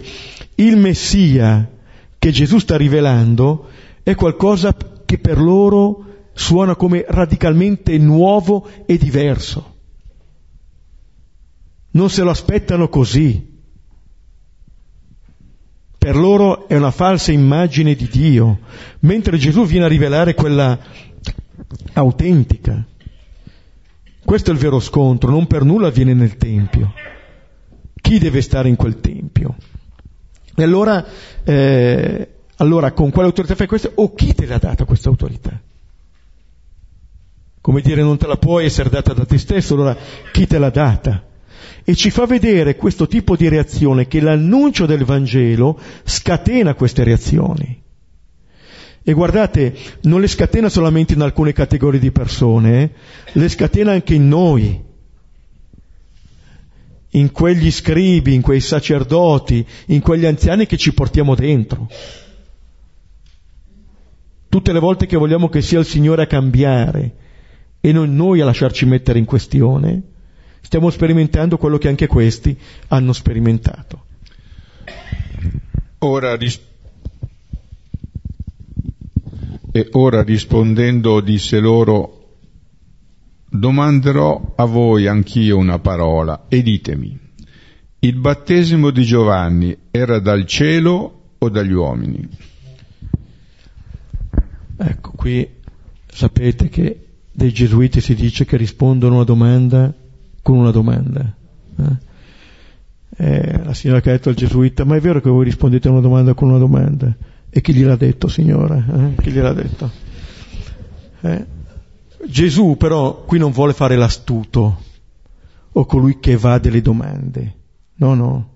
[0.57, 1.71] il Messia
[2.19, 3.69] che Gesù sta rivelando
[4.03, 9.75] è qualcosa che per loro suona come radicalmente nuovo e diverso.
[11.93, 13.54] Non se lo aspettano così.
[16.05, 18.59] Per loro è una falsa immagine di Dio,
[19.01, 20.79] mentre Gesù viene a rivelare quella
[21.95, 22.85] autentica.
[24.23, 26.93] Questo è il vero scontro, non per nulla avviene nel Tempio
[28.03, 29.55] chi deve stare in quel tempio.
[30.55, 31.07] E allora,
[31.43, 33.93] eh, allora con quale autorità fai questo?
[33.95, 35.59] O chi te l'ha data questa autorità?
[37.63, 39.97] Come dire, non te la puoi essere data da te stesso, allora
[40.33, 41.33] chi te l'ha data?
[41.85, 47.83] E ci fa vedere questo tipo di reazione che l'annuncio del Vangelo scatena queste reazioni.
[49.03, 52.91] E guardate, non le scatena solamente in alcune categorie di persone, eh?
[53.33, 54.83] le scatena anche in noi
[57.15, 61.89] in quegli scribi, in quei sacerdoti, in quegli anziani che ci portiamo dentro.
[64.49, 67.15] Tutte le volte che vogliamo che sia il Signore a cambiare
[67.81, 70.03] e non noi a lasciarci mettere in questione,
[70.65, 72.59] stiamo sperimentando quello che anche questi
[72.89, 74.07] hanno sperimentato.
[75.99, 76.61] Ora, ris-
[79.71, 82.39] e ora rispondendo disse loro,
[83.49, 87.19] domanderò a voi anch'io una parola e ditemi,
[88.01, 92.29] il battesimo di Giovanni era dal cielo o dagli uomini?
[94.77, 95.49] Ecco, qui
[96.07, 99.93] sapete che dei gesuiti si dice che rispondono a domanda
[100.45, 101.35] con una domanda.
[101.79, 102.13] Eh?
[103.17, 105.91] Eh, la signora che ha detto al gesuita, ma è vero che voi rispondete a
[105.91, 107.17] una domanda con una domanda?
[107.49, 108.77] E chi gliel'ha detto, signora?
[108.77, 109.23] Eh?
[109.23, 109.91] Chi gliel'ha detto?
[111.23, 111.47] Eh?
[112.27, 114.83] Gesù però qui non vuole fare l'astuto
[115.73, 117.57] o colui che va delle domande.
[117.95, 118.51] No, no.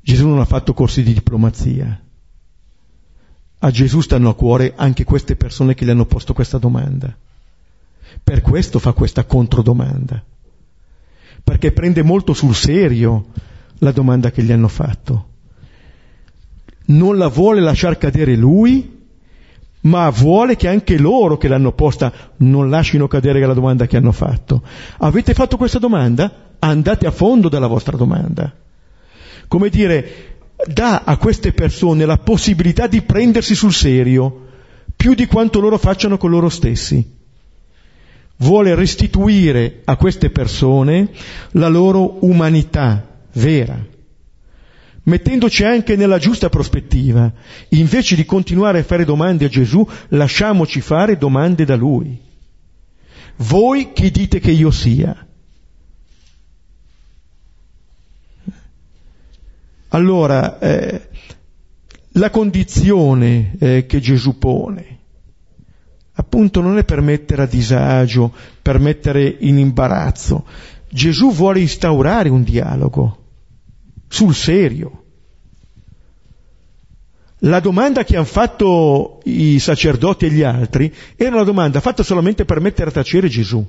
[0.00, 2.02] Gesù non ha fatto corsi di diplomazia.
[3.60, 7.16] A Gesù stanno a cuore anche queste persone che gli hanno posto questa domanda.
[8.22, 10.22] Per questo fa questa controdomanda.
[11.42, 13.26] Perché prende molto sul serio
[13.78, 15.28] la domanda che gli hanno fatto.
[16.86, 19.02] Non la vuole lasciar cadere lui,
[19.82, 24.12] ma vuole che anche loro che l'hanno posta non lasciino cadere la domanda che hanno
[24.12, 24.62] fatto.
[24.98, 26.52] Avete fatto questa domanda?
[26.58, 28.52] Andate a fondo della vostra domanda.
[29.48, 34.40] Come dire, dà a queste persone la possibilità di prendersi sul serio
[34.96, 37.13] più di quanto loro facciano con loro stessi.
[38.36, 41.10] Vuole restituire a queste persone
[41.52, 43.78] la loro umanità vera,
[45.04, 47.32] mettendoci anche nella giusta prospettiva.
[47.70, 52.20] Invece di continuare a fare domande a Gesù, lasciamoci fare domande da Lui.
[53.36, 55.26] Voi chi dite che io sia?
[59.88, 61.08] Allora, eh,
[62.12, 64.93] la condizione eh, che Gesù pone,
[66.14, 70.44] appunto non è per mettere a disagio, per mettere in imbarazzo.
[70.88, 73.18] Gesù vuole instaurare un dialogo
[74.08, 75.02] sul serio.
[77.38, 82.44] La domanda che hanno fatto i sacerdoti e gli altri era una domanda fatta solamente
[82.44, 83.66] per mettere a tacere Gesù.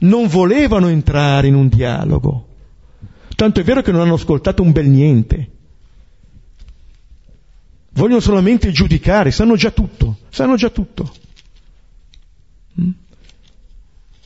[0.00, 2.48] Non volevano entrare in un dialogo.
[3.36, 5.50] Tanto è vero che non hanno ascoltato un bel niente.
[7.94, 11.12] Vogliono solamente giudicare, sanno già tutto, sanno già tutto.
[12.80, 12.90] Mm?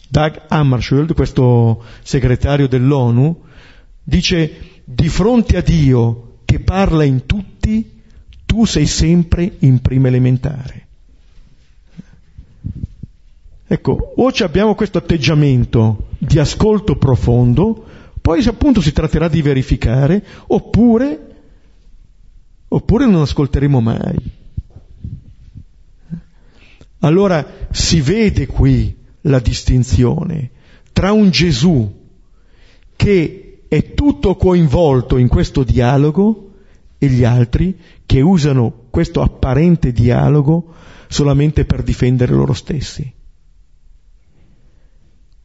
[0.08, 3.44] Doug Hammarskjöld, questo segretario dell'ONU,
[4.02, 8.00] dice di fronte a Dio che parla in tutti,
[8.46, 10.86] tu sei sempre in prima elementare.
[13.66, 17.84] Ecco, o abbiamo questo atteggiamento di ascolto profondo,
[18.22, 21.27] poi appunto si tratterà di verificare, oppure,
[22.68, 24.16] oppure non ascolteremo mai.
[27.00, 30.50] Allora si vede qui la distinzione
[30.92, 31.96] tra un Gesù
[32.96, 36.54] che è tutto coinvolto in questo dialogo
[36.98, 40.74] e gli altri che usano questo apparente dialogo
[41.06, 43.12] solamente per difendere loro stessi.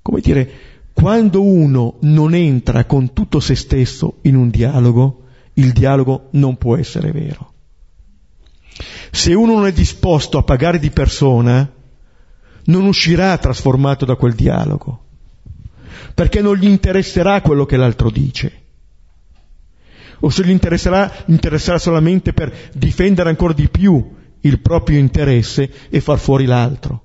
[0.01, 0.51] Come dire,
[0.93, 5.22] quando uno non entra con tutto se stesso in un dialogo,
[5.53, 7.51] il dialogo non può essere vero.
[9.11, 11.71] Se uno non è disposto a pagare di persona,
[12.65, 15.03] non uscirà trasformato da quel dialogo,
[16.13, 18.61] perché non gli interesserà quello che l'altro dice.
[20.21, 25.99] O se gli interesserà, interesserà solamente per difendere ancora di più il proprio interesse e
[26.01, 27.03] far fuori l'altro,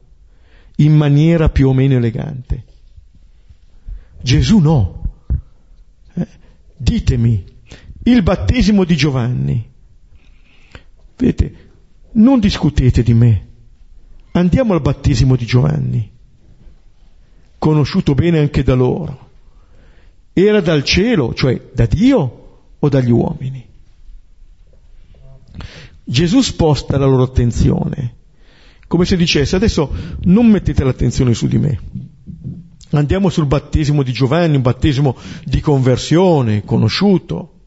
[0.77, 2.65] in maniera più o meno elegante.
[4.21, 5.03] Gesù no.
[6.15, 6.27] Eh?
[6.77, 7.45] Ditemi,
[8.11, 9.71] il battesimo di Giovanni.
[11.17, 11.71] Vedete,
[12.13, 13.47] non discutete di me.
[14.33, 16.11] Andiamo al battesimo di Giovanni,
[17.59, 19.27] conosciuto bene anche da loro.
[20.33, 23.67] Era dal cielo, cioè da Dio o dagli uomini?
[26.05, 28.17] Gesù sposta la loro attenzione,
[28.87, 29.93] come se dicesse adesso
[30.23, 31.81] non mettete l'attenzione su di me,
[32.91, 37.58] Andiamo sul battesimo di Giovanni, un battesimo di conversione, conosciuto.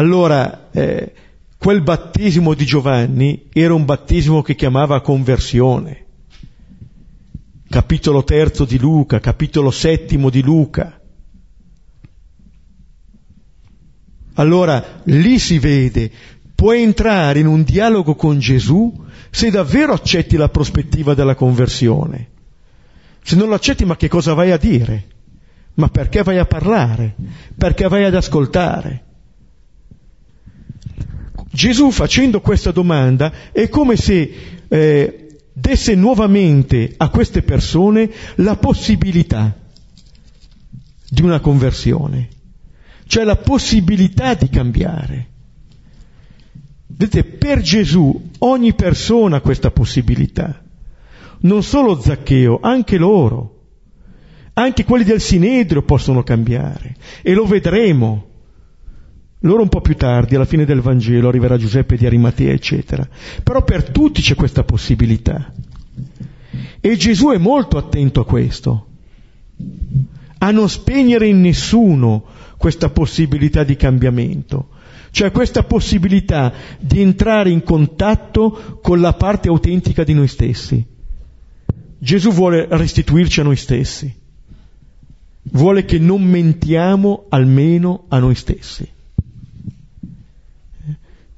[0.00, 1.12] Allora, eh,
[1.58, 6.06] quel battesimo di Giovanni era un battesimo che chiamava conversione.
[7.68, 10.98] Capitolo terzo di Luca, capitolo settimo di Luca.
[14.36, 16.10] Allora, lì si vede,
[16.54, 22.30] puoi entrare in un dialogo con Gesù se davvero accetti la prospettiva della conversione.
[23.22, 25.08] Se non lo accetti, ma che cosa vai a dire?
[25.74, 27.14] Ma perché vai a parlare?
[27.54, 29.08] Perché vai ad ascoltare?
[31.50, 34.32] Gesù facendo questa domanda è come se
[34.68, 39.56] eh, desse nuovamente a queste persone la possibilità
[41.08, 42.28] di una conversione,
[43.06, 45.28] cioè la possibilità di cambiare.
[46.86, 50.62] Vedete, per Gesù ogni persona ha questa possibilità
[51.40, 53.56] non solo Zaccheo, anche loro.
[54.54, 58.28] Anche quelli del Sinedrio possono cambiare e lo vedremo.
[59.40, 63.08] Loro un po' più tardi, alla fine del Vangelo, arriverà Giuseppe di Arimatea, eccetera.
[63.42, 65.52] Però per tutti c'è questa possibilità.
[66.80, 68.86] E Gesù è molto attento a questo,
[70.38, 72.24] a non spegnere in nessuno
[72.58, 74.68] questa possibilità di cambiamento,
[75.10, 80.84] cioè questa possibilità di entrare in contatto con la parte autentica di noi stessi.
[81.98, 84.14] Gesù vuole restituirci a noi stessi,
[85.52, 88.98] vuole che non mentiamo almeno a noi stessi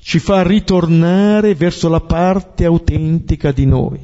[0.05, 4.01] ci fa ritornare verso la parte autentica di noi.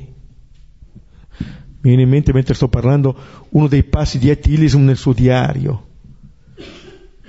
[1.80, 3.16] Mi viene in mente mentre sto parlando
[3.50, 5.86] uno dei passi di Etilism nel suo diario,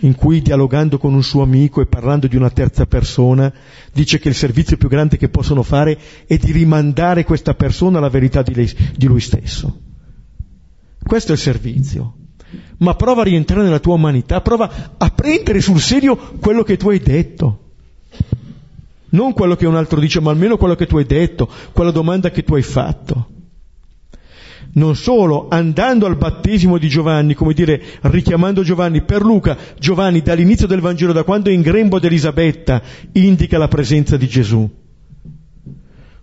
[0.01, 3.51] in cui dialogando con un suo amico e parlando di una terza persona,
[3.91, 5.97] dice che il servizio più grande che possono fare
[6.27, 9.81] è di rimandare questa persona alla verità di, lei, di lui stesso.
[11.01, 12.17] Questo è il servizio.
[12.77, 16.89] Ma prova a rientrare nella tua umanità, prova a prendere sul serio quello che tu
[16.89, 17.63] hai detto
[19.11, 22.31] non quello che un altro dice, ma almeno quello che tu hai detto, quella domanda
[22.31, 23.27] che tu hai fatto.
[24.71, 30.67] Non solo, andando al battesimo di Giovanni, come dire, richiamando Giovanni, per Luca, Giovanni dall'inizio
[30.67, 32.81] del Vangelo, da quando è in grembo ad Elisabetta,
[33.13, 34.69] indica la presenza di Gesù.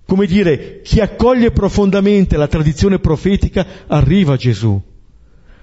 [0.06, 4.80] Come dire, chi accoglie profondamente la tradizione profetica arriva a Gesù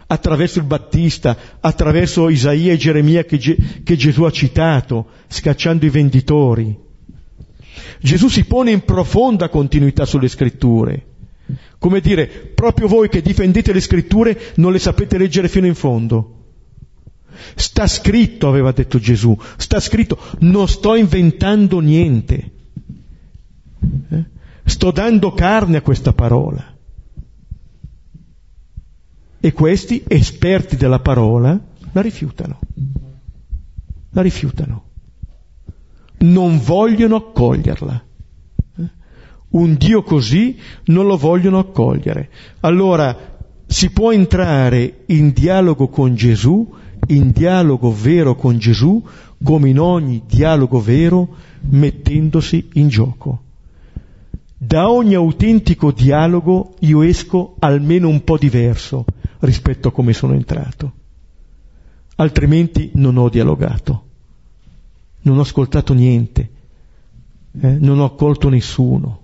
[0.05, 6.82] attraverso il Battista, attraverso Isaia e Geremia che, che, Gesù ha citato, scacciando i venditori.
[7.99, 11.05] Gesù si pone in profonda continuità sulle scritture.
[11.77, 16.37] Come dire, proprio voi che difendete le scritture non le sapete leggere fino in fondo.
[17.55, 22.51] Sta scritto, aveva detto Gesù, sta scritto, non sto inventando niente.
[24.09, 24.23] Eh?
[24.63, 26.71] Sto dando carne a questa parola.
[29.39, 31.59] E questi, esperti della parola,
[31.91, 32.59] la rifiutano.
[34.11, 34.91] La rifiutano
[36.23, 38.03] non vogliono accoglierla.
[39.49, 42.29] Un Dio così non lo vogliono accogliere.
[42.61, 46.73] Allora si può entrare in dialogo con Gesù,
[47.07, 49.03] in dialogo vero con Gesù,
[49.43, 51.35] come in ogni dialogo vero,
[51.69, 53.41] mettendosi in gioco.
[54.57, 59.05] Da ogni autentico dialogo io esco almeno un po' diverso
[59.39, 60.93] rispetto a come sono entrato.
[62.15, 64.11] Altrimenti non ho dialogato
[65.23, 66.49] non ho ascoltato niente,
[67.61, 69.21] eh, non ho accolto nessuno.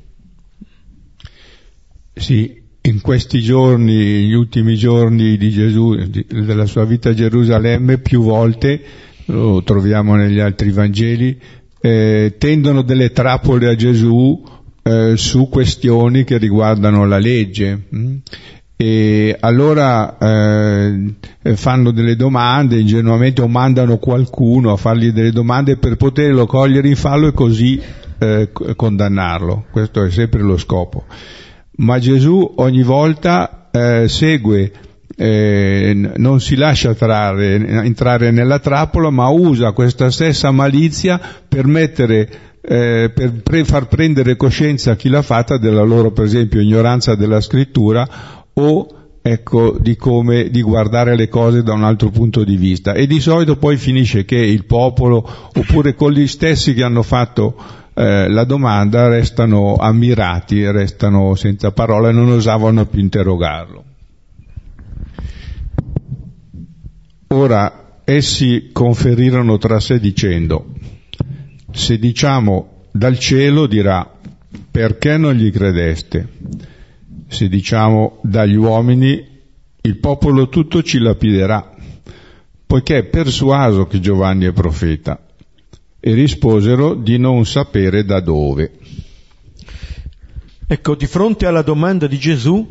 [2.13, 7.97] Sì, in questi giorni, gli ultimi giorni di Gesù, di, della sua vita a Gerusalemme,
[7.97, 8.81] più volte,
[9.25, 11.39] lo troviamo negli altri Vangeli,
[11.81, 14.43] eh, tendono delle trappole a Gesù
[14.83, 17.85] eh, su questioni che riguardano la legge.
[17.89, 18.15] Mh?
[18.81, 21.15] E allora eh,
[21.55, 26.95] fanno delle domande ingenuamente o mandano qualcuno a fargli delle domande per poterlo cogliere in
[26.95, 27.81] fallo e così
[28.17, 29.65] eh, condannarlo.
[29.69, 31.03] Questo è sempre lo scopo.
[31.79, 34.71] Ma Gesù ogni volta eh, segue,
[35.13, 41.19] eh, non si lascia trarre, entrare nella trappola, ma usa questa stessa malizia
[41.49, 42.29] per mettere
[42.61, 47.15] eh, per pre- far prendere coscienza a chi l'ha fatta della loro, per esempio, ignoranza
[47.15, 48.87] della scrittura o
[49.21, 53.19] ecco, di come di guardare le cose da un altro punto di vista e di
[53.19, 57.55] solito poi finisce che il popolo oppure con gli stessi che hanno fatto
[57.93, 63.83] eh, la domanda restano ammirati, restano senza parole non osavano più interrogarlo.
[67.31, 70.73] Ora essi conferirono tra sé dicendo
[71.71, 74.09] se diciamo dal cielo dirà
[74.71, 76.27] perché non gli credeste?
[77.29, 79.23] Se diciamo dagli uomini,
[79.81, 81.75] il popolo tutto ci lapiderà,
[82.65, 85.23] poiché è persuaso che Giovanni è profeta.
[86.01, 88.71] E risposero di non sapere da dove.
[90.65, 92.65] Ecco, di fronte alla domanda di Gesù,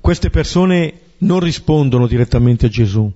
[0.00, 3.10] queste persone non rispondono direttamente a Gesù,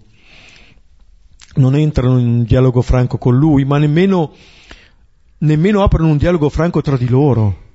[1.54, 4.32] non entrano in un dialogo franco con lui, ma nemmeno,
[5.38, 7.66] nemmeno aprono un dialogo franco tra di loro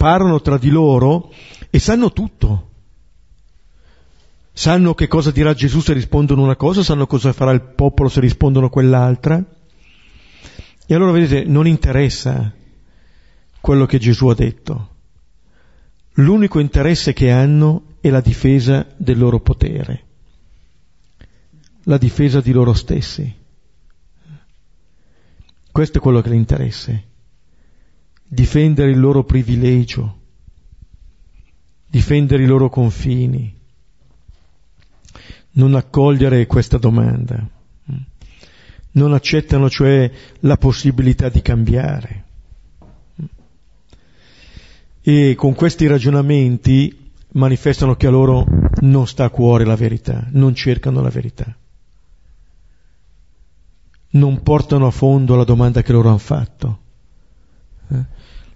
[0.00, 1.30] parlano tra di loro
[1.68, 2.68] e sanno tutto.
[4.50, 8.20] Sanno che cosa dirà Gesù se rispondono una cosa, sanno cosa farà il popolo se
[8.20, 9.44] rispondono quell'altra.
[10.86, 12.50] E allora vedete, non interessa
[13.60, 14.88] quello che Gesù ha detto.
[16.14, 20.04] L'unico interesse che hanno è la difesa del loro potere,
[21.82, 23.36] la difesa di loro stessi.
[25.70, 27.08] Questo è quello che le interessa
[28.32, 30.18] difendere il loro privilegio,
[31.84, 33.52] difendere i loro confini,
[35.52, 37.44] non accogliere questa domanda.
[38.92, 40.10] non accettano cioè
[40.40, 42.24] la possibilità di cambiare.
[45.02, 48.44] E con questi ragionamenti manifestano che a loro
[48.80, 51.52] non sta a cuore la verità, non cercano la verità.
[54.10, 56.79] Non portano a fondo la domanda che loro hanno fatto.
[57.90, 58.04] Eh?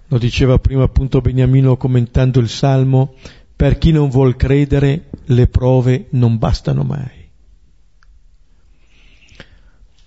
[0.09, 3.15] Lo diceva prima appunto Beniamino commentando il Salmo,
[3.57, 7.23] per chi non vuol credere le prove non bastano mai.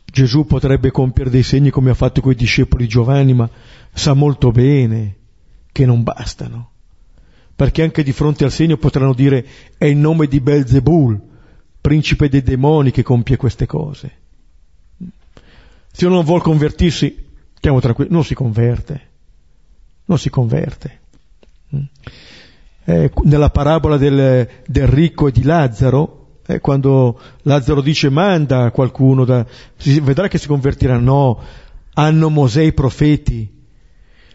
[0.06, 3.50] Gesù potrebbe compiere dei segni come ha fatto con i discepoli di Giovanni, ma
[3.94, 5.16] sa molto bene
[5.72, 6.72] che non bastano.
[7.56, 9.46] Perché anche di fronte al segno potranno dire
[9.78, 11.20] è il nome di Belzebul,
[11.82, 14.12] principe dei demoni, che compie queste cose.
[15.92, 17.26] Se uno non vuole convertirsi,
[17.56, 19.02] stiamo tranquilli, non si converte.
[20.08, 21.00] Non si converte.
[22.86, 29.26] Eh, nella parabola del, del ricco e di Lazzaro, eh, quando Lazzaro dice manda qualcuno,
[29.26, 29.46] da,
[29.76, 30.98] si vedrà che si convertirà.
[30.98, 31.42] No,
[31.94, 33.54] hanno Mosè i profeti.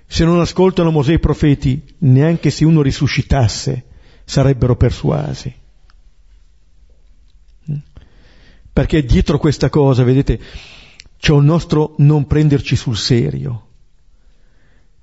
[0.07, 3.85] Se non ascoltano Mosè i profeti, neanche se uno risuscitasse,
[4.25, 5.55] sarebbero persuasi.
[8.71, 10.39] Perché dietro questa cosa, vedete,
[11.17, 13.69] c'è un nostro non prenderci sul serio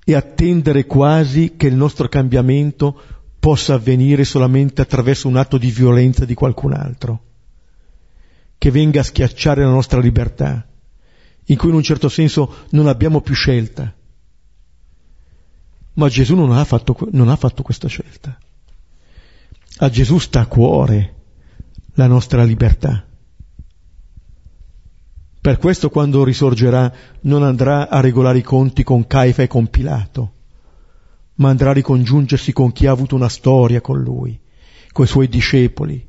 [0.04, 3.00] e attendere quasi che il nostro cambiamento
[3.38, 7.24] possa avvenire solamente attraverso un atto di violenza di qualcun altro,
[8.58, 10.66] che venga a schiacciare la nostra libertà,
[11.46, 13.94] in cui in un certo senso non abbiamo più scelta.
[15.94, 18.38] Ma Gesù non ha fatto, non ha fatto questa scelta.
[19.78, 21.14] A Gesù sta a cuore
[21.94, 23.06] la nostra libertà.
[25.40, 30.32] Per questo quando risorgerà non andrà a regolare i conti con Caifa e con Pilato,
[31.36, 34.38] ma andrà a ricongiungersi con chi ha avuto una storia con lui,
[34.92, 36.06] con i suoi discepoli,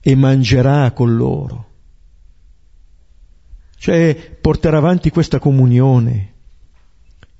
[0.00, 1.66] e mangerà con loro.
[3.76, 6.34] Cioè porterà avanti questa comunione.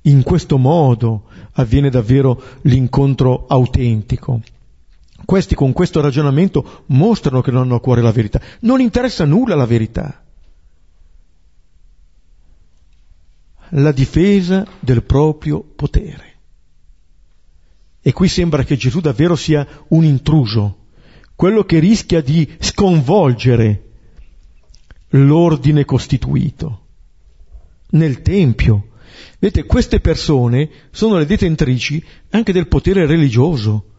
[0.03, 1.25] In questo modo
[1.55, 4.41] avviene davvero l'incontro autentico.
[5.25, 8.41] Questi con questo ragionamento mostrano che non hanno a cuore la verità.
[8.61, 10.23] Non interessa nulla la verità.
[13.71, 16.37] La difesa del proprio potere.
[18.01, 20.87] E qui sembra che Gesù davvero sia un intruso,
[21.35, 23.83] quello che rischia di sconvolgere
[25.11, 26.87] l'ordine costituito
[27.91, 28.89] nel Tempio.
[29.39, 33.93] Vedete, queste persone sono le detentrici anche del potere religioso,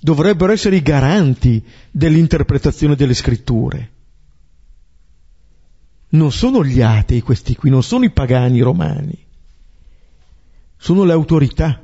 [0.00, 3.92] dovrebbero essere i garanti dell'interpretazione delle scritture.
[6.14, 9.18] Non sono gli atei questi qui, non sono i pagani romani,
[10.76, 11.82] sono le autorità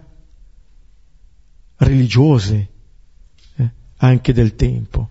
[1.79, 2.69] religiose
[3.57, 5.11] eh, anche del tempo,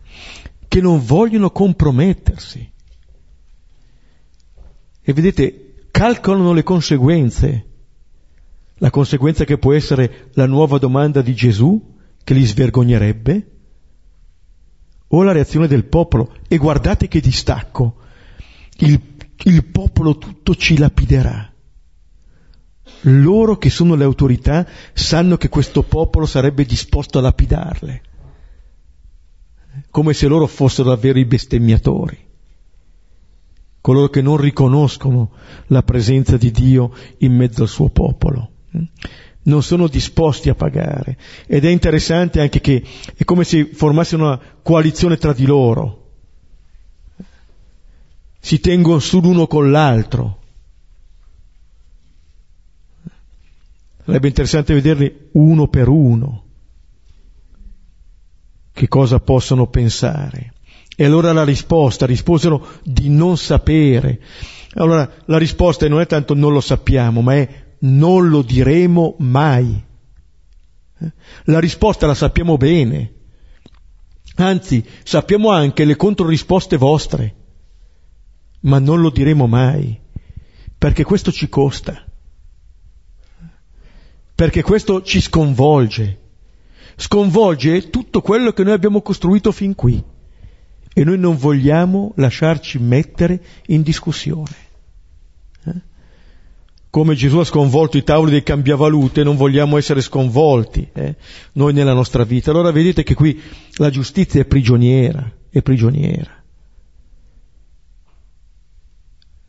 [0.68, 2.72] che non vogliono compromettersi.
[5.02, 7.66] E vedete, calcolano le conseguenze.
[8.76, 13.52] La conseguenza che può essere la nuova domanda di Gesù, che li svergognerebbe,
[15.08, 16.38] o la reazione del popolo.
[16.48, 18.08] E guardate che distacco.
[18.80, 19.02] Il,
[19.44, 21.50] il popolo tutto ci lapiderà
[23.04, 28.02] loro che sono le autorità sanno che questo popolo sarebbe disposto a lapidarle,
[29.90, 32.18] come se loro fossero davvero i bestemmiatori,
[33.80, 35.32] coloro che non riconoscono
[35.68, 38.52] la presenza di Dio in mezzo al suo popolo.
[39.42, 41.18] Non sono disposti a pagare.
[41.48, 42.84] Ed è interessante anche che
[43.16, 45.99] è come se formasse una coalizione tra di loro.
[48.40, 50.40] Si tengono su l'uno con l'altro
[54.10, 56.46] Sarebbe interessante vederli uno per uno,
[58.74, 60.54] che cosa possono pensare.
[60.96, 64.20] E allora la risposta, risposero di non sapere.
[64.74, 69.80] Allora la risposta non è tanto non lo sappiamo, ma è non lo diremo mai.
[70.98, 71.12] Eh?
[71.44, 73.14] La risposta la sappiamo bene,
[74.38, 77.36] anzi sappiamo anche le controrisposte vostre,
[78.62, 80.00] ma non lo diremo mai,
[80.78, 82.04] perché questo ci costa
[84.40, 86.18] perché questo ci sconvolge,
[86.96, 90.02] sconvolge tutto quello che noi abbiamo costruito fin qui
[90.94, 94.56] e noi non vogliamo lasciarci mettere in discussione.
[95.66, 95.82] Eh?
[96.90, 101.18] Come Gesù ha sconvolto i tavoli dei cambiavalute, non vogliamo essere sconvolti eh?
[101.52, 102.52] noi nella nostra vita.
[102.52, 103.42] Allora vedete che qui
[103.74, 106.39] la giustizia è prigioniera, è prigioniera.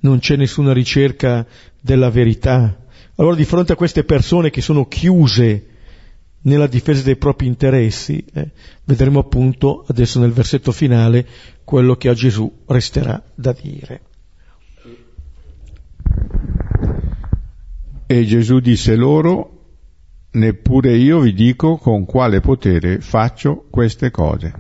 [0.01, 1.47] non c'è nessuna ricerca
[1.81, 2.77] della verità.
[3.17, 5.67] Allora di fronte a queste persone che sono chiuse
[6.43, 8.51] nella difesa dei propri interessi, eh,
[8.85, 11.27] vedremo appunto adesso nel versetto finale
[11.65, 14.01] quello che a Gesù resterà da dire.
[18.07, 19.59] E Gesù disse loro,
[20.33, 24.53] neppure io vi dico con quale potere faccio queste cose.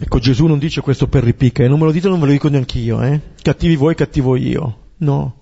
[0.00, 2.32] Ecco, Gesù non dice questo per ripicca, e non me lo dite, non ve lo
[2.32, 3.20] dico neanche io, eh?
[3.42, 4.78] Cattivi voi, cattivo io.
[4.98, 5.34] No.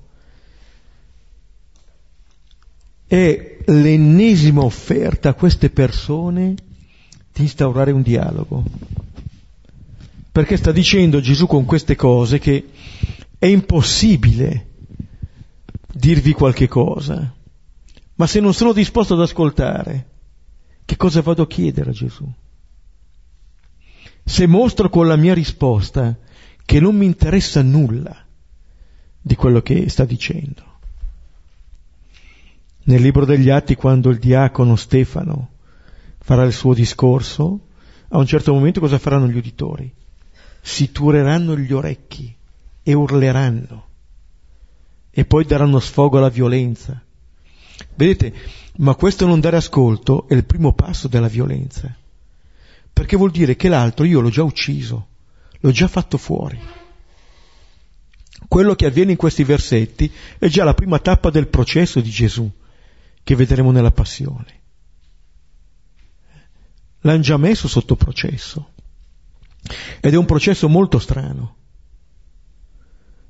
[3.07, 6.54] È l'ennesima offerta a queste persone
[7.34, 8.64] di instaurare un dialogo.
[10.32, 12.66] Perché sta dicendo Gesù con queste cose che
[13.38, 14.68] è impossibile
[15.92, 17.30] dirvi qualche cosa,
[18.14, 20.09] ma se non sono disposto ad ascoltare,
[20.86, 22.26] che cosa vado a chiedere a Gesù?
[24.29, 26.18] Se mostro con la mia risposta
[26.64, 28.27] che non mi interessa nulla
[29.20, 30.62] di quello che sta dicendo.
[32.85, 35.51] Nel libro degli Atti, quando il diacono Stefano
[36.18, 37.68] farà il suo discorso,
[38.09, 39.93] a un certo momento cosa faranno gli uditori?
[40.61, 42.35] Si tureranno gli orecchi
[42.83, 43.85] e urleranno
[45.11, 47.01] e poi daranno sfogo alla violenza
[47.95, 48.33] Vedete,
[48.77, 51.95] ma questo non dare ascolto è il primo passo della violenza,
[52.97, 55.09] perché vuol dire che l'altro io l'ho già ucciso,
[55.61, 56.59] l'ho già fatto fuori.
[58.49, 62.51] Quello che avviene in questi versetti è già la prima tappa del processo di Gesù,
[63.22, 64.61] che vedremo nella passione.
[67.01, 68.70] L'hanno già messo sotto processo.
[70.01, 71.57] Ed è un processo molto strano,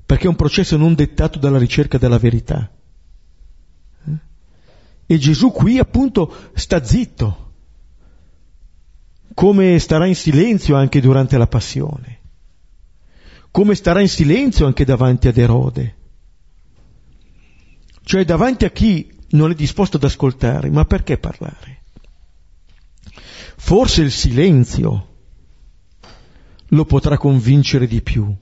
[0.07, 2.71] perché è un processo non dettato dalla ricerca della verità,
[5.07, 7.46] e Gesù qui appunto sta zitto,
[9.37, 12.21] come starà in silenzio anche durante la passione,
[13.51, 15.97] come starà in silenzio anche davanti ad Erode,
[18.03, 21.83] cioè davanti a chi non è disposto ad ascoltare, ma perché parlare?
[23.57, 25.09] Forse il silenzio
[26.69, 28.35] lo potrà convincere di più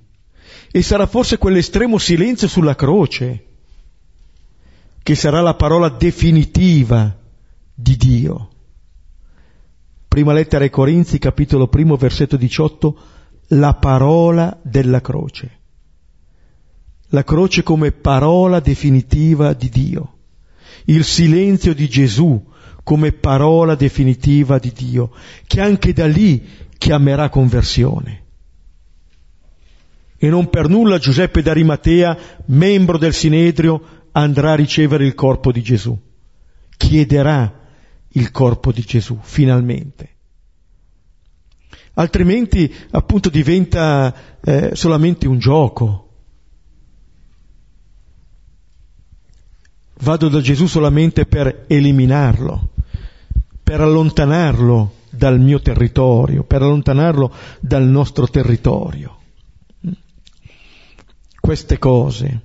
[0.70, 3.47] e sarà forse quell'estremo silenzio sulla croce
[5.03, 7.18] che sarà la parola definitiva
[7.74, 8.51] di Dio.
[10.15, 12.99] Prima lettera ai Corinzi, capitolo primo, versetto 18,
[13.49, 15.59] la parola della croce.
[17.09, 20.19] La croce come parola definitiva di Dio.
[20.85, 22.41] Il silenzio di Gesù
[22.85, 25.11] come parola definitiva di Dio,
[25.49, 26.47] che anche da lì
[26.79, 28.23] chiamerà conversione.
[30.17, 35.61] E non per nulla Giuseppe d'Arimatea, membro del Sinedrio, andrà a ricevere il corpo di
[35.61, 36.01] Gesù,
[36.77, 37.62] chiederà
[38.15, 40.11] il corpo di Gesù, finalmente.
[41.95, 46.01] Altrimenti appunto diventa eh, solamente un gioco.
[50.01, 52.71] Vado da Gesù solamente per eliminarlo,
[53.62, 59.19] per allontanarlo dal mio territorio, per allontanarlo dal nostro territorio.
[61.41, 62.43] Queste cose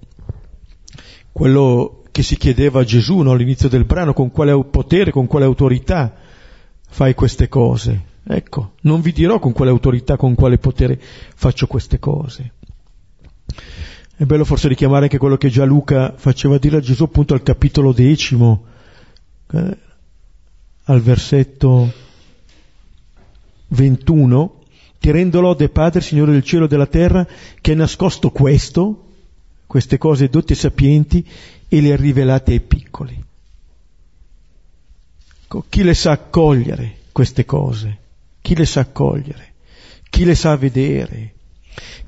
[1.39, 5.45] quello che si chiedeva a Gesù no, all'inizio del brano, con quale potere, con quale
[5.45, 6.13] autorità
[6.89, 8.07] fai queste cose.
[8.23, 12.53] Ecco, non vi dirò con quale autorità, con quale potere faccio queste cose.
[14.15, 17.41] È bello forse richiamare anche quello che già Luca faceva dire a Gesù appunto al
[17.41, 18.65] capitolo decimo,
[19.51, 19.77] eh,
[20.83, 21.91] al versetto
[23.67, 24.59] 21,
[24.99, 27.25] ti rendo lode Padre, Signore del cielo e della terra,
[27.61, 29.05] che hai nascosto questo
[29.69, 31.23] queste cose dotte e sapienti
[31.69, 33.23] e le rivelate ai piccoli.
[35.43, 37.97] Ecco, chi le sa accogliere queste cose?
[38.41, 39.53] Chi le sa accogliere?
[40.09, 41.35] Chi le sa vedere?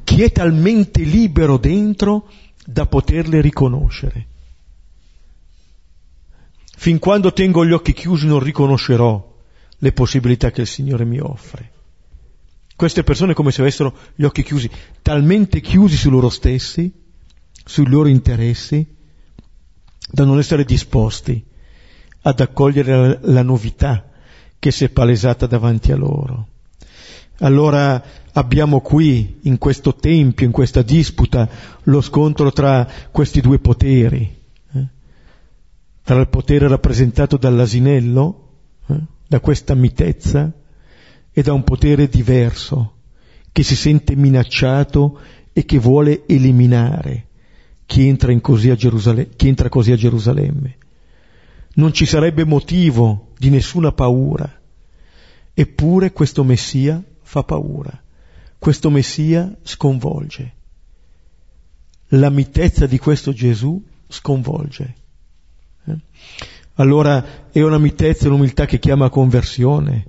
[0.04, 2.30] Chi è talmente libero dentro
[2.66, 4.28] da poterle riconoscere?
[6.76, 9.40] Fin quando tengo gli occhi chiusi non riconoscerò
[9.78, 11.72] le possibilità che il Signore mi offre.
[12.76, 14.70] Queste persone come se avessero gli occhi chiusi,
[15.04, 16.92] talmente chiusi su loro stessi,
[17.64, 18.86] sui loro interessi,
[20.12, 21.44] da non essere disposti
[22.24, 24.10] ad accogliere la novità
[24.60, 26.48] che si è palesata davanti a loro.
[27.40, 28.04] Allora
[28.34, 31.50] abbiamo qui, in questo tempio, in questa disputa,
[31.84, 34.40] lo scontro tra questi due poteri,
[34.74, 34.88] eh?
[36.04, 38.50] tra il potere rappresentato dall'asinello,
[38.88, 39.00] eh?
[39.28, 40.52] da questa mitezza,
[41.34, 42.98] e da un potere diverso,
[43.52, 45.18] che si sente minacciato
[45.54, 47.30] e che vuole eliminare
[47.92, 50.78] chi entra, così chi entra così a Gerusalemme.
[51.74, 54.50] Non ci sarebbe motivo di nessuna paura.
[55.54, 58.02] Eppure questo Messia fa paura.
[58.58, 60.54] Questo Messia sconvolge.
[62.14, 64.96] La mitezza di questo Gesù sconvolge.
[65.84, 65.98] Eh?
[66.76, 70.08] Allora è una mitezza un'umiltà che chiama a conversione.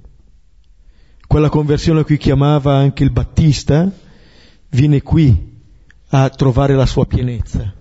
[1.26, 3.90] Quella conversione a cui chiamava anche il Battista
[4.68, 5.50] viene qui
[6.14, 7.72] a trovare la sua pienezza.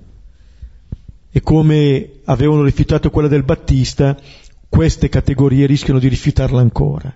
[1.34, 4.18] E come avevano rifiutato quella del Battista,
[4.70, 7.14] queste categorie rischiano di rifiutarla ancora.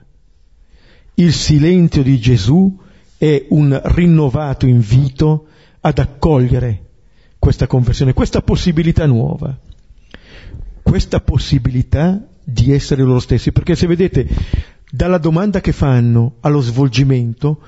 [1.15, 2.77] Il silenzio di Gesù
[3.17, 5.47] è un rinnovato invito
[5.79, 6.83] ad accogliere
[7.39, 9.57] questa conversione, questa possibilità nuova,
[10.83, 14.27] questa possibilità di essere loro stessi, perché se vedete
[14.91, 17.61] dalla domanda che fanno allo svolgimento,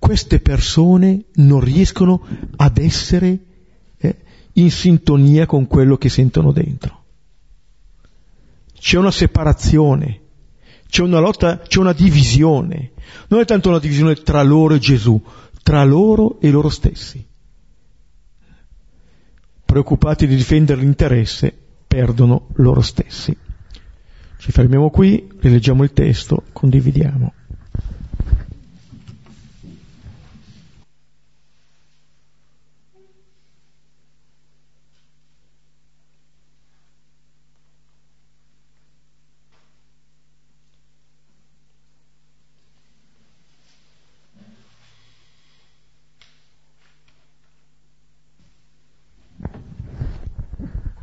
[0.00, 2.26] queste persone non riescono
[2.56, 3.38] ad essere
[3.98, 4.16] eh,
[4.54, 7.04] in sintonia con quello che sentono dentro.
[8.76, 10.20] C'è una separazione,
[10.88, 12.92] c'è una lotta, c'è una divisione.
[13.28, 15.22] Non è tanto una divisione tra loro e Gesù,
[15.62, 17.24] tra loro e loro stessi.
[19.66, 21.54] Preoccupati di difendere l'interesse,
[21.86, 23.36] perdono loro stessi.
[24.38, 27.34] Ci fermiamo qui, rileggiamo il testo, condividiamo.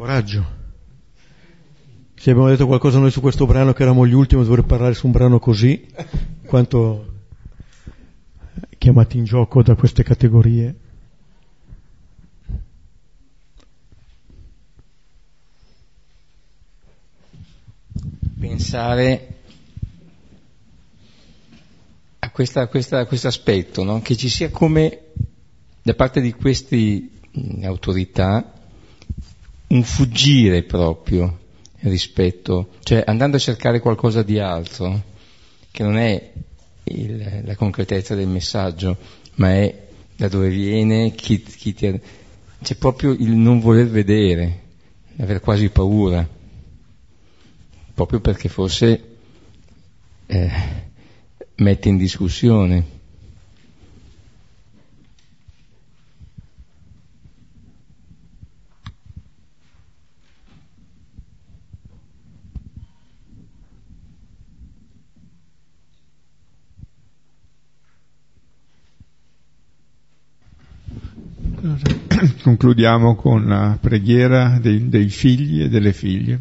[0.07, 0.45] Coraggio.
[2.15, 4.93] Se abbiamo detto qualcosa noi su questo brano che eravamo gli ultimi a dover parlare
[4.93, 5.85] su un brano così,
[6.45, 7.15] quanto
[8.77, 10.75] chiamati in gioco da queste categorie.
[18.39, 19.27] Pensare
[22.19, 23.99] a, questa, a, questa, a questo aspetto, no?
[23.99, 25.01] che ci sia come
[25.81, 27.09] da parte di queste
[27.63, 28.53] autorità
[29.67, 31.39] un fuggire proprio
[31.81, 35.03] rispetto, cioè andando a cercare qualcosa di altro,
[35.71, 36.31] che non è
[36.85, 38.97] il, la concretezza del messaggio,
[39.35, 42.01] ma è da dove viene, chi, chi ti,
[42.61, 44.61] c'è proprio il non voler vedere,
[45.17, 46.27] aver quasi paura,
[47.93, 49.17] proprio perché forse
[50.25, 50.51] eh,
[51.55, 52.95] mette in discussione.
[72.43, 76.39] Concludiamo con la preghiera dei, dei figli e delle figlie.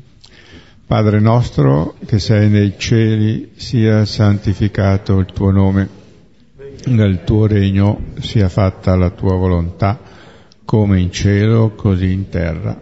[0.87, 5.89] Padre nostro che sei nei cieli, sia santificato il tuo nome,
[6.87, 9.99] nel tuo regno sia fatta la tua volontà,
[10.65, 12.81] come in cielo, così in terra.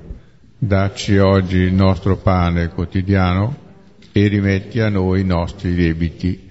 [0.59, 3.57] Dacci oggi il nostro pane quotidiano
[4.13, 6.51] e rimetti a noi i nostri debiti,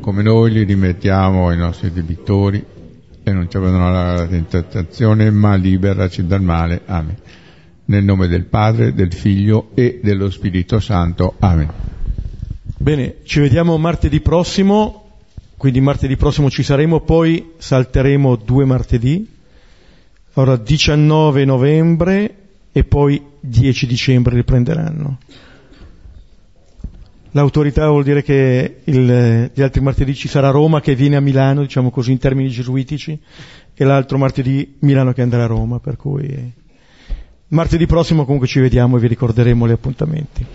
[0.00, 2.64] come noi li rimettiamo ai nostri debitori
[3.24, 6.82] e non ci abbandonare alla tentazione, ma liberaci dal male.
[6.84, 7.16] Amen.
[7.86, 11.34] Nel nome del Padre, del Figlio e dello Spirito Santo.
[11.38, 11.68] Amen.
[12.76, 15.20] Bene, ci vediamo martedì prossimo,
[15.56, 19.26] quindi martedì prossimo ci saremo, poi salteremo due martedì,
[20.34, 22.36] ora 19 novembre
[22.72, 25.18] e poi 10 dicembre riprenderanno.
[27.36, 31.62] L'autorità vuol dire che il, gli altri martedì ci sarà Roma che viene a Milano,
[31.62, 33.18] diciamo così in termini gesuitici,
[33.74, 36.52] e l'altro martedì Milano che andrà a Roma, per cui
[37.48, 40.46] martedì prossimo comunque ci vediamo e vi ricorderemo gli appuntamenti.